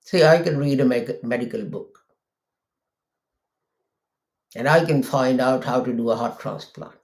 See, 0.01 0.23
I 0.23 0.41
can 0.41 0.57
read 0.57 0.79
a 0.79 0.85
medical 1.23 1.65
book 1.65 1.99
and 4.55 4.67
I 4.67 4.85
can 4.85 5.03
find 5.03 5.39
out 5.39 5.63
how 5.63 5.81
to 5.81 5.93
do 5.93 6.09
a 6.09 6.15
heart 6.15 6.39
transplant. 6.39 6.95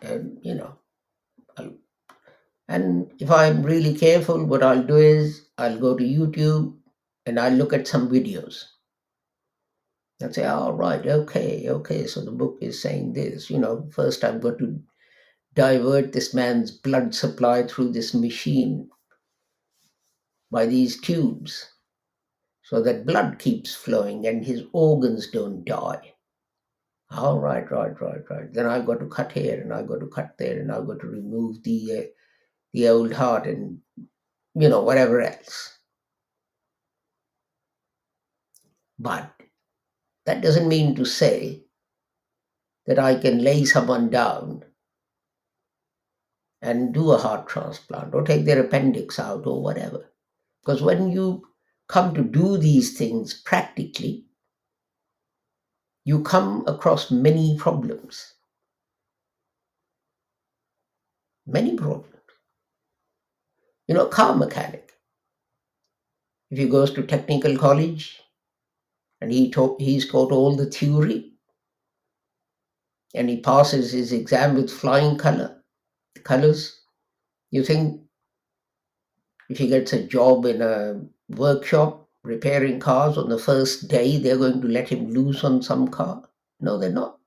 And, 0.00 0.38
you 0.42 0.54
know, 0.54 0.74
I'll, 1.56 1.74
and 2.68 3.12
if 3.18 3.30
I'm 3.30 3.62
really 3.62 3.94
careful, 3.94 4.44
what 4.44 4.62
I'll 4.62 4.82
do 4.82 4.96
is 4.96 5.46
I'll 5.58 5.78
go 5.78 5.96
to 5.96 6.02
YouTube 6.02 6.74
and 7.26 7.38
I'll 7.38 7.52
look 7.52 7.72
at 7.72 7.86
some 7.86 8.08
videos 8.08 8.64
and 10.20 10.34
say, 10.34 10.44
all 10.44 10.72
right, 10.72 11.06
okay, 11.06 11.68
okay, 11.68 12.06
so 12.06 12.24
the 12.24 12.30
book 12.32 12.58
is 12.60 12.80
saying 12.80 13.12
this. 13.12 13.50
You 13.50 13.58
know, 13.58 13.88
first 13.92 14.24
I've 14.24 14.40
got 14.40 14.58
to 14.58 14.80
divert 15.54 16.12
this 16.12 16.32
man's 16.32 16.70
blood 16.70 17.14
supply 17.14 17.64
through 17.64 17.92
this 17.92 18.14
machine 18.14 18.88
by 20.50 20.66
these 20.66 21.00
tubes 21.00 21.71
so 22.72 22.80
that 22.80 23.04
blood 23.04 23.38
keeps 23.38 23.74
flowing 23.74 24.26
and 24.26 24.42
his 24.42 24.62
organs 24.72 25.30
don't 25.30 25.62
die. 25.62 26.14
All 27.10 27.38
right, 27.38 27.70
right, 27.70 28.00
right, 28.00 28.22
right. 28.30 28.50
Then 28.50 28.64
I've 28.64 28.86
got 28.86 28.98
to 29.00 29.08
cut 29.08 29.30
here 29.30 29.60
and 29.60 29.74
I've 29.74 29.86
got 29.86 30.00
to 30.00 30.06
cut 30.06 30.38
there 30.38 30.58
and 30.58 30.72
I've 30.72 30.86
got 30.86 31.00
to 31.00 31.06
remove 31.06 31.62
the 31.64 31.98
uh, 31.98 32.02
the 32.72 32.88
old 32.88 33.12
heart 33.12 33.46
and 33.46 33.78
you 34.54 34.70
know 34.70 34.80
whatever 34.80 35.20
else. 35.20 35.76
But 38.98 39.30
that 40.24 40.40
doesn't 40.40 40.66
mean 40.66 40.94
to 40.94 41.04
say 41.04 41.64
that 42.86 42.98
I 42.98 43.16
can 43.16 43.44
lay 43.44 43.66
someone 43.66 44.08
down 44.08 44.64
and 46.62 46.94
do 46.94 47.10
a 47.10 47.18
heart 47.18 47.48
transplant 47.48 48.14
or 48.14 48.22
take 48.22 48.46
their 48.46 48.64
appendix 48.64 49.18
out 49.18 49.46
or 49.46 49.62
whatever. 49.62 50.10
Because 50.64 50.80
when 50.80 51.10
you 51.10 51.51
come 51.88 52.14
to 52.14 52.22
do 52.22 52.56
these 52.56 52.96
things 52.96 53.34
practically, 53.34 54.26
you 56.04 56.22
come 56.22 56.64
across 56.66 57.10
many 57.10 57.56
problems. 57.58 58.34
Many 61.46 61.76
problems. 61.76 62.08
You 63.88 63.94
know, 63.94 64.06
car 64.06 64.36
mechanic. 64.36 64.92
If 66.50 66.58
he 66.58 66.68
goes 66.68 66.92
to 66.94 67.02
technical 67.02 67.56
college 67.56 68.20
and 69.20 69.32
he 69.32 69.50
taught, 69.50 69.80
he's 69.80 70.10
taught 70.10 70.32
all 70.32 70.54
the 70.56 70.66
theory 70.66 71.32
and 73.14 73.28
he 73.28 73.40
passes 73.40 73.92
his 73.92 74.12
exam 74.12 74.54
with 74.54 74.70
flying 74.70 75.16
color 75.18 75.62
colors, 76.24 76.80
you 77.50 77.64
think 77.64 78.00
if 79.48 79.58
he 79.58 79.68
gets 79.68 79.92
a 79.92 80.06
job 80.06 80.46
in 80.46 80.62
a 80.62 81.00
workshop 81.28 82.08
repairing 82.24 82.78
cars 82.78 83.18
on 83.18 83.28
the 83.28 83.38
first 83.38 83.88
day, 83.88 84.18
they're 84.18 84.38
going 84.38 84.60
to 84.60 84.68
let 84.68 84.88
him 84.88 85.12
loose 85.12 85.44
on 85.44 85.62
some 85.62 85.88
car? 85.88 86.22
No, 86.60 86.78
they're 86.78 86.92
not. 86.92 87.18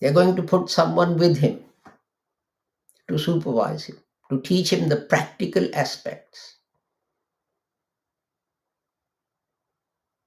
They're 0.00 0.12
going 0.12 0.36
to 0.36 0.42
put 0.42 0.70
someone 0.70 1.16
with 1.16 1.38
him 1.38 1.64
to 3.08 3.18
supervise 3.18 3.84
him, 3.84 3.98
to 4.30 4.40
teach 4.40 4.72
him 4.72 4.88
the 4.88 4.96
practical 4.96 5.68
aspects. 5.74 6.56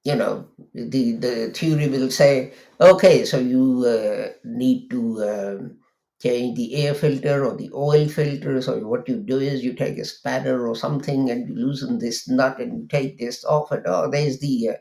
You 0.04 0.16
know, 0.16 0.48
the, 0.74 1.14
the 1.14 1.52
theory 1.54 1.90
will 1.90 2.10
say, 2.10 2.54
okay, 2.80 3.26
so 3.26 3.40
you 3.40 3.86
uh, 3.86 4.34
need 4.46 4.90
to 4.90 5.24
um, 5.24 5.78
change 6.22 6.58
the 6.58 6.76
air 6.76 6.94
filter 6.94 7.46
or 7.46 7.56
the 7.56 7.72
oil 7.74 8.08
filter. 8.08 8.62
So 8.62 8.80
what 8.88 9.08
you 9.08 9.18
do 9.18 9.40
is 9.40 9.64
you 9.64 9.74
take 9.74 9.98
a 9.98 10.06
spanner 10.06 10.68
or 10.68 10.76
something 10.76 11.30
and 11.30 11.48
you 11.48 11.56
loosen 11.56 12.00
this 12.00 12.28
nut 12.28 12.60
and 12.60 12.74
you 12.82 12.88
take 12.88 13.20
this 13.20 13.46
off 13.46 13.72
and 13.72 13.84
oh, 13.86 14.10
there's 14.10 14.40
the 14.40 14.70
uh, 14.70 14.74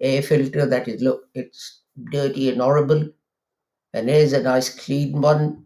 air 0.00 0.22
filter 0.22 0.66
that 0.66 0.88
is 0.88 1.02
look, 1.02 1.24
it's 1.34 1.82
dirty 2.10 2.50
and 2.50 2.60
horrible. 2.60 3.08
And 3.94 4.08
here's 4.08 4.32
a 4.32 4.42
nice 4.42 4.74
clean 4.74 5.20
one. 5.20 5.64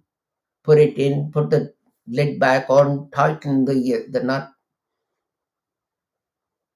Put 0.64 0.78
it 0.78 0.98
in, 0.98 1.30
put 1.32 1.50
the 1.50 1.74
lid 2.08 2.40
back 2.40 2.68
on, 2.70 3.10
tighten 3.12 3.64
the 3.64 3.94
uh, 3.94 4.10
the 4.10 4.22
nut, 4.22 4.50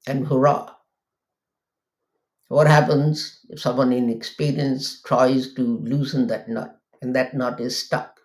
and 0.07 0.27
hurrah. 0.27 0.75
What 2.49 2.67
happens 2.67 3.41
if 3.49 3.61
someone 3.61 3.93
inexperienced 3.95 5.07
tries 5.07 5.55
to 5.55 5.79
loosen 5.79 6.27
that 6.27 6.51
nut 6.51 6.79
and 7.01 7.17
that 7.17 7.33
nut 7.33 7.59
is 7.61 7.79
stuck 7.83 8.20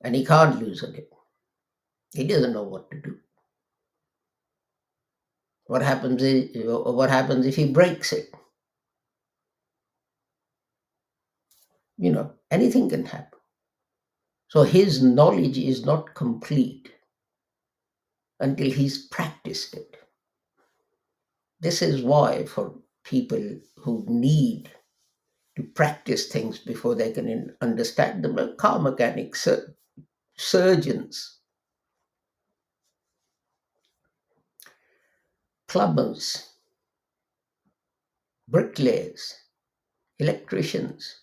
and 0.00 0.14
he 0.14 0.24
can't 0.24 0.60
loosen 0.60 0.94
it? 0.94 1.10
He 2.14 2.24
doesn't 2.24 2.52
know 2.52 2.62
what 2.62 2.90
to 2.90 3.00
do. 3.00 3.16
What 5.66 5.82
happens 5.82 6.22
is, 6.22 6.50
what 6.64 7.10
happens 7.10 7.44
if 7.46 7.56
he 7.56 7.72
breaks 7.72 8.12
it? 8.12 8.34
You 11.98 12.12
know, 12.12 12.32
anything 12.50 12.88
can 12.88 13.04
happen. 13.04 13.38
So 14.48 14.62
his 14.62 15.02
knowledge 15.02 15.58
is 15.58 15.84
not 15.84 16.14
complete 16.14 16.90
until 18.40 18.70
he's 18.70 19.06
practiced 19.08 19.74
it. 19.74 19.96
This 21.60 21.82
is 21.82 22.02
why, 22.02 22.46
for 22.46 22.72
people 23.04 23.58
who 23.76 24.06
need 24.08 24.70
to 25.56 25.64
practice 25.64 26.28
things 26.28 26.58
before 26.58 26.94
they 26.94 27.12
can 27.12 27.54
understand 27.60 28.24
them, 28.24 28.36
like 28.36 28.56
car 28.56 28.78
mechanics, 28.78 29.48
surgeons, 30.38 31.40
plumbers, 35.66 36.50
bricklayers, 38.46 39.34
electricians, 40.18 41.20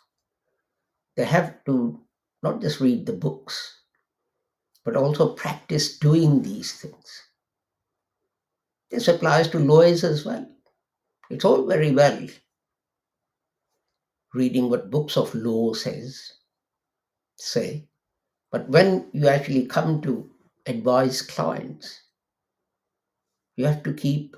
they 1.15 1.25
have 1.25 1.63
to 1.65 1.99
not 2.43 2.62
just 2.62 2.80
read 2.80 3.06
the 3.06 3.13
books, 3.13 3.82
but 4.84 4.95
also 4.95 5.34
practice 5.34 5.97
doing 5.97 6.43
these 6.43 6.73
things. 6.73 7.23
This 8.91 9.08
applies 9.08 9.47
to 9.49 9.60
lawyers 9.60 10.04
as 10.04 10.25
well. 10.25 10.47
It's 11.30 11.45
all 11.45 11.65
very 11.65 11.91
well 11.91 12.28
reading 14.36 14.69
what 14.69 14.91
books 14.91 15.15
of 15.15 15.34
law 15.34 15.73
says, 15.73 16.34
say, 17.38 17.88
but 18.56 18.70
when 18.70 19.10
you 19.12 19.28
actually 19.28 19.65
come 19.65 20.00
to 20.00 20.30
advise 20.65 21.22
clients, 21.22 22.04
you 23.58 23.65
have 23.65 23.84
to 23.84 23.91
keep 23.91 24.34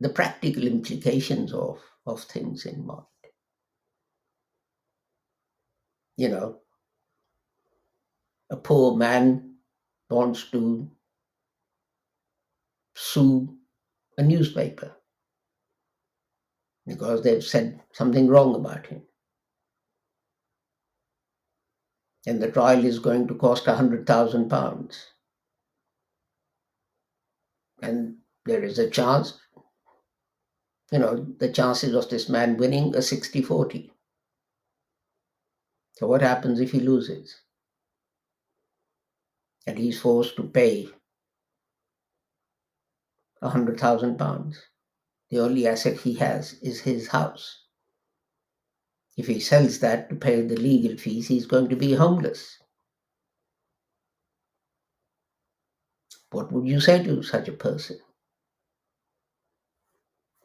the 0.00 0.10
practical 0.10 0.66
implications 0.66 1.54
of, 1.54 1.80
of 2.06 2.22
things 2.24 2.66
in 2.66 2.84
mind. 2.84 3.06
You 6.18 6.28
know, 6.28 6.58
a 8.50 8.56
poor 8.58 8.98
man 8.98 9.54
wants 10.10 10.50
to 10.50 10.90
sue 12.96 13.56
a 14.18 14.22
newspaper 14.22 14.94
because 16.86 17.22
they've 17.22 17.42
said 17.42 17.80
something 17.94 18.28
wrong 18.28 18.56
about 18.56 18.86
him. 18.88 19.07
And 22.28 22.42
the 22.42 22.50
trial 22.50 22.84
is 22.84 22.98
going 22.98 23.26
to 23.28 23.34
cost 23.34 23.66
a 23.66 23.74
hundred 23.74 24.06
thousand 24.06 24.50
pounds. 24.50 25.06
And 27.80 28.18
there 28.44 28.62
is 28.62 28.78
a 28.78 28.90
chance, 28.90 29.38
you 30.92 30.98
know, 30.98 31.26
the 31.38 31.50
chances 31.50 31.94
of 31.94 32.10
this 32.10 32.28
man 32.28 32.58
winning 32.58 32.94
are 32.94 33.00
60 33.00 33.40
40. 33.40 33.90
So, 35.94 36.06
what 36.06 36.20
happens 36.20 36.60
if 36.60 36.72
he 36.72 36.80
loses? 36.80 37.34
And 39.66 39.78
he's 39.78 39.98
forced 39.98 40.36
to 40.36 40.42
pay 40.42 40.90
a 43.40 43.48
hundred 43.48 43.80
thousand 43.80 44.18
pounds. 44.18 44.60
The 45.30 45.40
only 45.40 45.66
asset 45.66 46.00
he 46.00 46.12
has 46.16 46.58
is 46.60 46.80
his 46.80 47.08
house. 47.08 47.67
If 49.18 49.26
he 49.26 49.40
sells 49.40 49.80
that 49.80 50.08
to 50.10 50.16
pay 50.16 50.42
the 50.42 50.56
legal 50.56 50.96
fees, 50.96 51.28
he's 51.28 51.46
going 51.46 51.68
to 51.70 51.76
be 51.76 51.94
homeless. 51.94 52.58
What 56.30 56.52
would 56.52 56.68
you 56.68 56.80
say 56.80 57.02
to 57.04 57.22
such 57.22 57.48
a 57.48 57.52
person? 57.52 57.98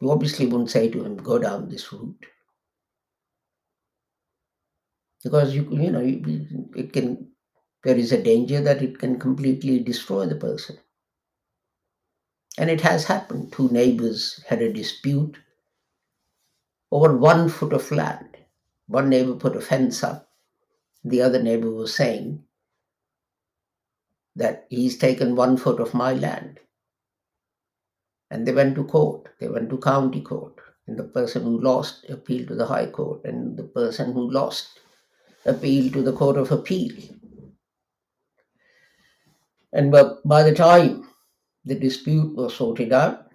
You 0.00 0.10
obviously 0.10 0.46
wouldn't 0.46 0.70
say 0.70 0.90
to 0.90 1.04
him, 1.04 1.16
go 1.16 1.38
down 1.38 1.68
this 1.70 1.92
route. 1.92 2.26
Because 5.22 5.54
you, 5.54 5.68
you 5.70 5.90
know, 5.90 6.02
it 6.76 6.92
can, 6.92 7.28
there 7.84 7.96
is 7.96 8.12
a 8.12 8.22
danger 8.22 8.60
that 8.60 8.82
it 8.82 8.98
can 8.98 9.20
completely 9.20 9.78
destroy 9.78 10.26
the 10.26 10.36
person. 10.36 10.78
And 12.58 12.70
it 12.70 12.80
has 12.82 13.04
happened. 13.04 13.52
Two 13.52 13.68
neighbors 13.70 14.42
had 14.48 14.62
a 14.62 14.72
dispute 14.72 15.38
over 16.92 17.16
one 17.16 17.48
foot 17.48 17.72
of 17.72 17.90
land. 17.92 18.36
One 18.86 19.08
neighbor 19.08 19.34
put 19.34 19.56
a 19.56 19.60
fence 19.60 20.02
up. 20.04 20.28
The 21.04 21.22
other 21.22 21.42
neighbor 21.42 21.70
was 21.70 21.94
saying 21.94 22.44
that 24.36 24.66
he's 24.68 24.98
taken 24.98 25.36
one 25.36 25.56
foot 25.56 25.80
of 25.80 25.94
my 25.94 26.12
land. 26.12 26.60
And 28.30 28.46
they 28.46 28.52
went 28.52 28.74
to 28.76 28.84
court. 28.84 29.28
They 29.38 29.48
went 29.48 29.70
to 29.70 29.78
county 29.78 30.20
court. 30.20 30.58
And 30.86 30.98
the 30.98 31.04
person 31.04 31.42
who 31.44 31.60
lost 31.60 32.04
appealed 32.10 32.48
to 32.48 32.54
the 32.54 32.66
High 32.66 32.86
Court. 32.86 33.24
And 33.24 33.56
the 33.56 33.62
person 33.62 34.12
who 34.12 34.30
lost 34.30 34.80
appealed 35.46 35.92
to 35.94 36.02
the 36.02 36.12
Court 36.12 36.36
of 36.36 36.50
Appeal. 36.52 36.92
And 39.72 39.90
by 39.90 40.42
the 40.42 40.54
time 40.54 41.08
the 41.64 41.74
dispute 41.74 42.36
was 42.36 42.54
sorted 42.54 42.92
out, 42.92 43.30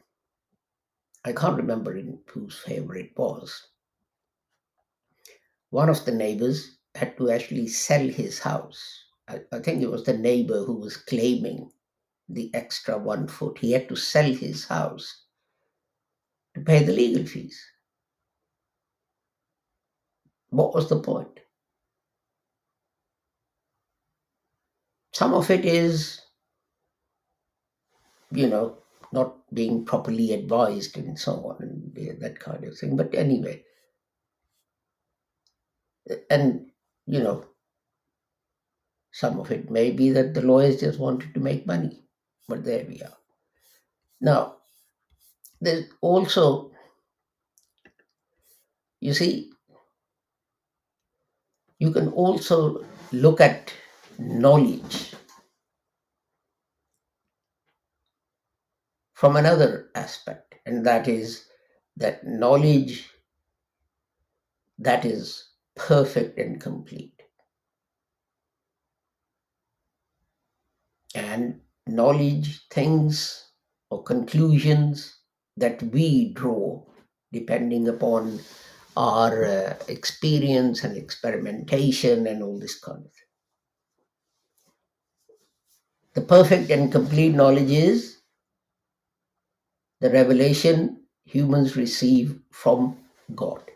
I 1.25 1.33
can't 1.33 1.57
remember 1.57 1.97
in 1.97 2.19
whose 2.27 2.57
favor 2.57 2.95
it 2.95 3.11
was. 3.17 3.67
One 5.71 5.89
of 5.89 6.03
the 6.05 6.11
neighbors 6.11 6.77
had 6.95 7.17
to 7.17 7.29
actually 7.29 7.67
sell 7.67 8.07
his 8.07 8.39
house. 8.39 9.05
I, 9.27 9.41
I 9.51 9.59
think 9.59 9.81
it 9.83 9.91
was 9.91 10.03
the 10.03 10.17
neighbor 10.17 10.63
who 10.63 10.73
was 10.73 10.97
claiming 10.97 11.71
the 12.27 12.49
extra 12.53 12.97
one 12.97 13.27
foot. 13.27 13.59
He 13.59 13.71
had 13.71 13.87
to 13.89 13.95
sell 13.95 14.31
his 14.31 14.65
house 14.65 15.25
to 16.55 16.61
pay 16.61 16.83
the 16.83 16.93
legal 16.93 17.25
fees. 17.25 17.63
What 20.49 20.73
was 20.73 20.89
the 20.89 20.99
point? 20.99 21.39
Some 25.13 25.33
of 25.33 25.49
it 25.51 25.65
is, 25.65 26.21
you 28.31 28.47
know, 28.47 28.77
not 29.11 29.35
being 29.53 29.85
properly 29.85 30.33
advised 30.33 30.97
and 30.97 31.17
so 31.19 31.33
on, 31.33 31.57
and 31.61 32.21
that 32.21 32.39
kind 32.39 32.63
of 32.63 32.77
thing. 32.77 32.95
But 32.95 33.13
anyway, 33.13 33.63
and, 36.29 36.71
you 37.05 37.21
know, 37.21 37.45
some 39.11 39.39
of 39.39 39.51
it 39.51 39.69
may 39.69 39.91
be 39.91 40.11
that 40.11 40.33
the 40.33 40.41
lawyers 40.41 40.79
just 40.79 40.99
wanted 40.99 41.33
to 41.33 41.39
make 41.39 41.65
money. 41.65 42.03
But 42.47 42.63
there 42.63 42.85
we 42.87 43.01
are. 43.01 43.17
Now, 44.21 44.57
there's 45.61 45.85
also, 46.01 46.71
you 48.99 49.13
see, 49.13 49.51
you 51.79 51.91
can 51.91 52.09
also 52.09 52.85
look 53.11 53.41
at 53.41 53.73
knowledge 54.17 55.13
from 59.13 59.35
another 59.35 59.89
aspect, 59.95 60.55
and 60.65 60.85
that 60.85 61.07
is 61.07 61.45
that 61.97 62.25
knowledge 62.25 63.09
that 64.77 65.03
is 65.05 65.48
perfect 65.79 66.37
and 66.37 66.59
complete. 66.59 67.23
And 71.15 71.61
knowledge, 71.87 72.67
things, 72.69 73.51
or 73.89 74.03
conclusions 74.03 75.17
that 75.57 75.81
we 75.81 76.33
draw 76.33 76.83
depending 77.31 77.87
upon 77.87 78.39
our 78.97 79.45
uh, 79.45 79.73
experience 79.87 80.83
and 80.83 80.97
experimentation 80.97 82.27
and 82.27 82.43
all 82.43 82.59
this 82.59 82.79
kind 82.79 82.97
of 82.97 83.11
thing. 83.11 83.29
The 86.15 86.21
perfect 86.21 86.69
and 86.71 86.91
complete 86.91 87.33
knowledge 87.33 87.71
is 87.71 88.17
the 90.01 90.09
revelation 90.09 91.03
humans 91.25 91.75
receive 91.77 92.39
from 92.51 92.97
God. 93.35 93.68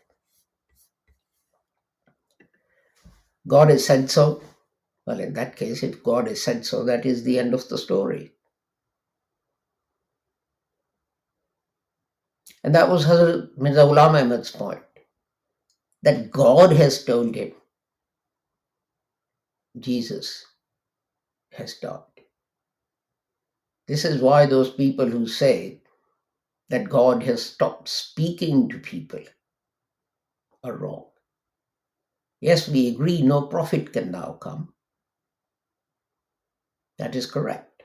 God 3.47 3.69
has 3.69 3.86
said 3.86 4.10
so, 4.10 4.41
well, 5.06 5.19
in 5.19 5.34
that 5.34 5.56
case, 5.56 5.84
if 5.84 6.03
God 6.03 6.27
has 6.27 6.41
said 6.41 6.65
so, 6.65 6.84
that 6.86 7.06
is 7.06 7.23
the 7.23 7.39
end 7.39 7.53
of 7.53 7.67
the 7.69 7.77
story. 7.77 8.32
And 12.63 12.73
that 12.75 12.89
was 12.89 13.06
Hazrat 13.06 13.58
Mirza 13.58 13.82
Ghulam 13.82 14.21
Ahmad's 14.21 14.51
point 14.51 14.84
that 16.03 16.32
God 16.32 16.71
has 16.73 17.03
told 17.03 17.36
him 17.36 17.51
Jesus 19.79 20.45
has 21.51 21.75
died. 21.75 22.01
This 23.88 24.06
is 24.06 24.21
why 24.21 24.45
those 24.45 24.71
people 24.71 25.08
who 25.08 25.27
say 25.27 25.82
that 26.69 26.89
God 26.89 27.23
has 27.23 27.43
stopped 27.45 27.89
speaking 27.89 28.69
to 28.69 28.79
people 28.79 29.23
are 30.63 30.77
wrong. 30.77 31.06
Yes, 32.43 32.67
we 32.67 32.89
agree 32.89 33.21
no 33.23 33.43
prophet 33.43 33.93
can 33.93 34.12
now 34.12 34.34
come. 34.41 34.73
That 36.99 37.15
is 37.15 37.25
correct. 37.25 37.84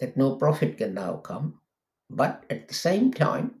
That 0.00 0.16
no 0.16 0.36
prophet 0.36 0.78
can 0.78 0.94
now 0.94 1.16
come. 1.18 1.60
But 2.10 2.44
at 2.50 2.68
the 2.68 2.74
same 2.74 3.12
time, 3.12 3.56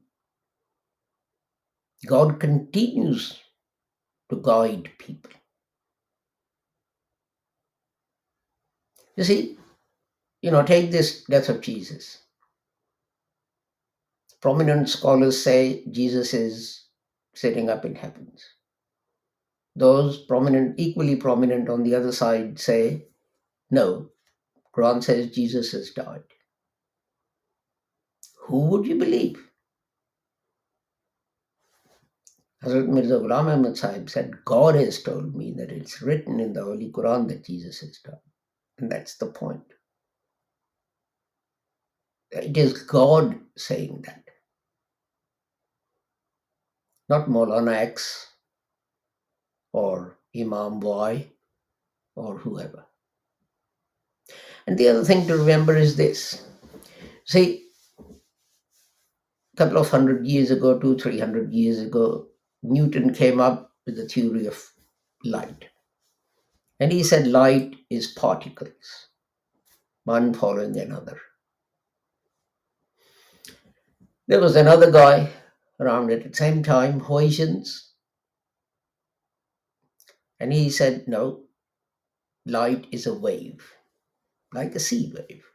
God 2.06 2.40
continues 2.40 3.40
to 4.30 4.36
guide 4.42 4.90
people. 4.98 5.32
You 9.16 9.24
see, 9.24 9.58
you 10.42 10.50
know, 10.52 10.62
take 10.64 10.90
this 10.92 11.24
death 11.24 11.48
of 11.50 11.62
Jesus. 11.62 12.18
Prominent 14.42 14.88
scholars 14.90 15.42
say 15.42 15.84
Jesus 15.90 16.34
is 16.34 16.86
sitting 17.34 17.70
up 17.70 17.84
in 17.84 17.96
heavens. 17.96 18.44
Those 19.76 20.18
prominent, 20.18 20.76
equally 20.78 21.16
prominent 21.16 21.68
on 21.68 21.84
the 21.84 21.94
other 21.94 22.12
side 22.12 22.58
say, 22.58 23.04
no, 23.70 24.08
Quran 24.74 25.04
says 25.04 25.30
Jesus 25.30 25.72
has 25.72 25.90
died. 25.90 26.24
Who 28.46 28.60
would 28.68 28.86
you 28.86 28.96
believe? 28.96 29.42
Hazrat 32.64 32.88
Mirza 32.88 33.14
Ghulam 33.20 33.52
Ahmad 33.52 33.76
Sahib 33.76 34.10
said, 34.10 34.32
God 34.44 34.76
has 34.76 35.02
told 35.02 35.36
me 35.36 35.52
that 35.58 35.70
it's 35.70 36.02
written 36.02 36.40
in 36.40 36.54
the 36.54 36.64
Holy 36.64 36.90
Quran 36.90 37.28
that 37.28 37.44
Jesus 37.44 37.80
has 37.80 37.98
died. 37.98 38.14
And 38.78 38.90
that's 38.90 39.16
the 39.18 39.26
point. 39.26 39.62
It 42.32 42.56
is 42.56 42.82
God 42.82 43.38
saying 43.56 44.04
that, 44.06 44.24
not 47.08 47.28
Maulana 47.28 47.74
X 47.74 48.26
or 49.76 50.16
Imam 50.34 50.80
Y 50.80 51.26
or 52.14 52.38
whoever. 52.38 52.86
And 54.66 54.78
the 54.78 54.88
other 54.88 55.04
thing 55.04 55.26
to 55.26 55.36
remember 55.36 55.76
is 55.76 55.96
this. 55.96 56.42
See, 57.26 57.68
a 58.00 59.56
couple 59.58 59.76
of 59.76 59.90
hundred 59.90 60.26
years 60.26 60.50
ago, 60.50 60.78
two, 60.78 60.96
three 60.96 61.20
hundred 61.20 61.52
years 61.52 61.78
ago, 61.78 62.28
Newton 62.62 63.12
came 63.12 63.38
up 63.38 63.70
with 63.84 63.96
the 63.96 64.08
theory 64.08 64.46
of 64.46 64.58
light. 65.24 65.68
And 66.80 66.90
he 66.90 67.02
said 67.02 67.26
light 67.26 67.76
is 67.90 68.08
particles, 68.08 69.08
one 70.04 70.32
following 70.32 70.78
another. 70.78 71.20
There 74.26 74.40
was 74.40 74.56
another 74.56 74.90
guy 74.90 75.28
around 75.80 76.10
at 76.10 76.24
the 76.24 76.34
same 76.34 76.62
time, 76.62 77.00
Huygens, 77.00 77.92
and 80.40 80.52
he 80.52 80.70
said, 80.70 81.06
no, 81.08 81.44
light 82.46 82.86
is 82.90 83.06
a 83.06 83.14
wave, 83.14 83.74
like 84.52 84.74
a 84.74 84.80
sea 84.80 85.12
wave. 85.14 85.46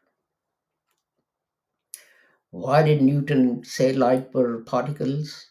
Why 2.51 2.83
did 2.83 3.01
Newton 3.01 3.63
say 3.65 3.91
light 3.91 4.33
were 4.33 4.63
particles? 4.63 5.47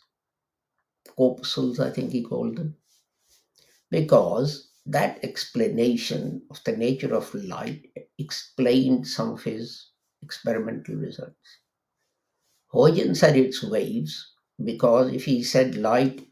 Corpuscles, 1.14 1.78
I 1.78 1.90
think 1.90 2.10
he 2.10 2.22
called 2.22 2.56
them. 2.56 2.78
Because 3.90 4.70
that 4.86 5.22
explanation 5.22 6.44
of 6.50 6.64
the 6.64 6.76
nature 6.76 7.14
of 7.14 7.32
light 7.34 7.92
explained 8.18 9.06
some 9.06 9.30
of 9.34 9.44
his 9.44 9.90
experimental 10.22 10.96
results. 10.96 11.58
Huygens 12.68 13.20
said 13.20 13.36
it's 13.36 13.62
waves 13.62 14.32
because 14.64 15.12
if 15.12 15.26
he 15.26 15.42
said 15.44 15.74
light 15.74 16.26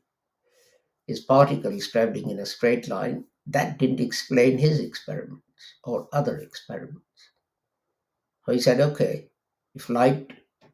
is 1.08 1.20
particles 1.20 1.88
traveling 1.88 2.30
in 2.30 2.38
a 2.38 2.46
straight 2.46 2.88
line, 2.88 3.24
that 3.46 3.78
didn't 3.78 4.00
explain 4.00 4.58
his 4.58 4.78
experiments 4.78 5.42
or 5.84 6.08
other 6.12 6.38
experiments. 6.38 7.02
So 8.44 8.52
he 8.52 8.60
said, 8.60 8.80
okay, 8.80 9.28
if 9.74 9.88
light 9.88 10.32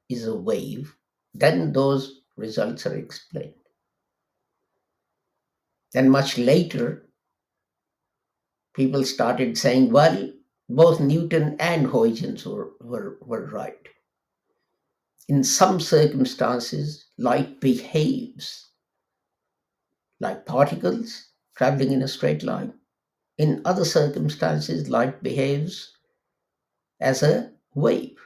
is 0.09 0.27
a 0.27 0.37
wave, 0.37 0.95
then 1.33 1.73
those 1.73 2.23
results 2.37 2.85
are 2.87 2.97
explained. 2.97 3.55
Then 5.93 6.11
much 6.11 6.37
later, 6.37 7.07
people 8.75 9.05
started 9.05 9.57
saying, 9.57 9.93
well, 9.93 10.33
both 10.69 10.99
Newton 10.99 11.57
and 11.61 11.87
Huygens 11.87 12.45
were, 12.45 12.73
were, 12.81 13.19
were 13.23 13.47
right 13.47 13.89
in 15.29 15.43
some 15.43 15.81
circumstances, 15.81 17.07
light 17.19 17.61
behaves 17.61 18.71
like 20.25 20.47
particles 20.47 21.29
traveling 21.55 21.93
in 21.93 22.03
a 22.03 22.09
straight 22.09 22.43
line. 22.43 22.73
In 23.39 23.61
other 23.67 23.85
circumstances, 23.85 24.89
light 24.89 25.23
behaves 25.23 25.93
as 27.01 27.23
a 27.23 27.53
wave. 27.75 28.17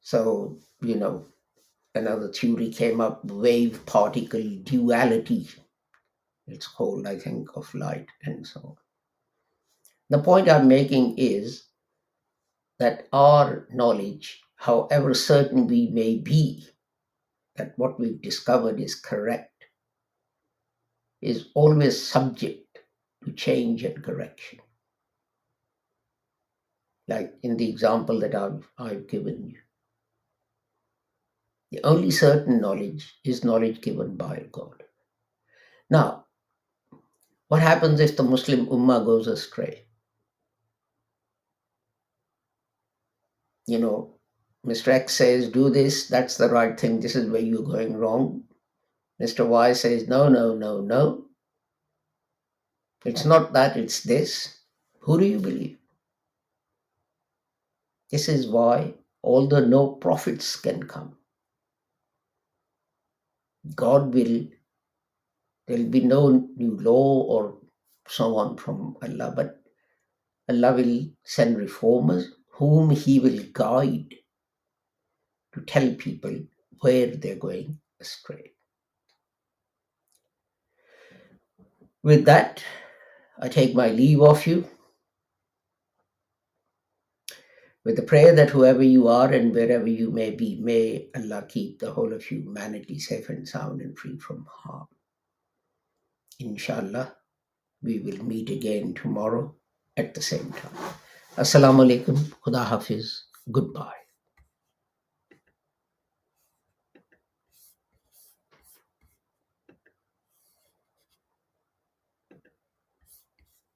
So, 0.00 0.58
you 0.80 0.96
know, 0.96 1.26
another 1.94 2.32
theory 2.32 2.70
came 2.70 3.00
up 3.02 3.24
wave 3.26 3.84
particle 3.86 4.48
duality. 4.62 5.48
It's 6.46 6.66
called, 6.66 7.06
I 7.06 7.18
think, 7.18 7.54
of 7.54 7.72
light 7.74 8.08
and 8.24 8.46
so 8.46 8.60
on. 8.60 8.76
The 10.08 10.22
point 10.22 10.48
I'm 10.48 10.68
making 10.68 11.18
is 11.18 11.64
that 12.78 13.08
our 13.12 13.68
knowledge, 13.70 14.40
however 14.56 15.12
certain 15.14 15.66
we 15.66 15.88
may 15.88 16.16
be 16.16 16.66
that 17.56 17.72
what 17.76 17.98
we've 17.98 18.20
discovered 18.20 18.80
is 18.80 18.94
correct, 18.94 19.66
is 21.20 21.48
always 21.54 22.02
subject 22.02 22.78
to 23.24 23.32
change 23.32 23.84
and 23.84 24.02
correction. 24.02 24.58
Like 27.08 27.34
in 27.42 27.56
the 27.56 27.68
example 27.68 28.20
that 28.20 28.34
I've, 28.34 28.66
I've 28.78 29.06
given 29.08 29.50
you. 29.50 29.58
The 31.72 31.80
only 31.84 32.10
certain 32.10 32.60
knowledge 32.60 33.14
is 33.24 33.44
knowledge 33.44 33.80
given 33.80 34.16
by 34.16 34.46
God. 34.52 34.82
Now, 35.90 36.26
what 37.48 37.60
happens 37.60 38.00
if 38.00 38.16
the 38.16 38.22
Muslim 38.22 38.66
Ummah 38.66 39.04
goes 39.04 39.26
astray? 39.26 39.86
you 43.66 43.78
know, 43.78 44.14
Mr. 44.66 44.88
X 44.88 45.14
says, 45.14 45.48
do 45.48 45.70
this, 45.70 46.06
that's 46.08 46.36
the 46.36 46.48
right 46.48 46.78
thing, 46.78 47.00
this 47.00 47.16
is 47.16 47.28
where 47.28 47.40
you're 47.40 47.62
going 47.62 47.96
wrong. 47.96 48.44
Mr. 49.20 49.46
Y 49.46 49.72
says, 49.72 50.08
no, 50.08 50.28
no, 50.28 50.54
no, 50.54 50.80
no. 50.80 51.24
It's 53.04 53.24
not 53.24 53.52
that, 53.54 53.76
it's 53.76 54.02
this. 54.02 54.60
Who 55.00 55.18
do 55.18 55.26
you 55.26 55.38
believe? 55.40 55.78
This 58.10 58.28
is 58.28 58.46
why 58.46 58.94
all 59.22 59.48
the 59.48 59.60
no 59.60 59.92
prophets 59.92 60.54
can 60.56 60.82
come, 60.84 61.16
God 63.74 64.12
will, 64.14 64.46
there'll 65.66 65.88
be 65.88 66.00
no 66.00 66.48
new 66.56 66.76
law 66.78 67.22
or 67.22 67.58
so 68.06 68.36
on 68.36 68.56
from 68.56 68.96
Allah, 69.02 69.32
but 69.34 69.60
Allah 70.48 70.74
will 70.74 71.06
send 71.24 71.56
reformers 71.56 72.32
whom 72.50 72.90
he 72.90 73.18
will 73.18 73.42
guide 73.52 74.14
to 75.54 75.60
tell 75.62 75.94
people 75.94 76.40
where 76.80 77.06
they're 77.06 77.36
going 77.36 77.78
astray. 78.00 78.52
With 82.02 82.24
that, 82.24 82.62
I 83.40 83.48
take 83.48 83.74
my 83.74 83.88
leave 83.88 84.20
of 84.20 84.46
you 84.46 84.66
with 87.84 87.96
the 87.96 88.02
prayer 88.02 88.34
that 88.34 88.50
whoever 88.50 88.82
you 88.82 89.08
are 89.08 89.32
and 89.32 89.52
wherever 89.52 89.86
you 89.88 90.10
may 90.10 90.30
be, 90.30 90.60
may 90.60 91.08
Allah 91.16 91.44
keep 91.48 91.78
the 91.78 91.90
whole 91.90 92.12
of 92.12 92.24
humanity 92.24 92.98
safe 92.98 93.28
and 93.28 93.46
sound 93.46 93.80
and 93.80 93.98
free 93.98 94.18
from 94.18 94.46
harm. 94.48 94.86
Inshallah, 96.38 97.14
we 97.82 97.98
will 97.98 98.22
meet 98.24 98.50
again 98.50 98.94
tomorrow 98.94 99.54
at 99.96 100.14
the 100.14 100.22
same 100.22 100.52
time. 100.52 100.94
Assalamu 101.36 101.86
alaikum. 101.86 102.16
Khuda 102.44 102.64
Hafiz. 102.64 103.24
Goodbye. 103.50 104.01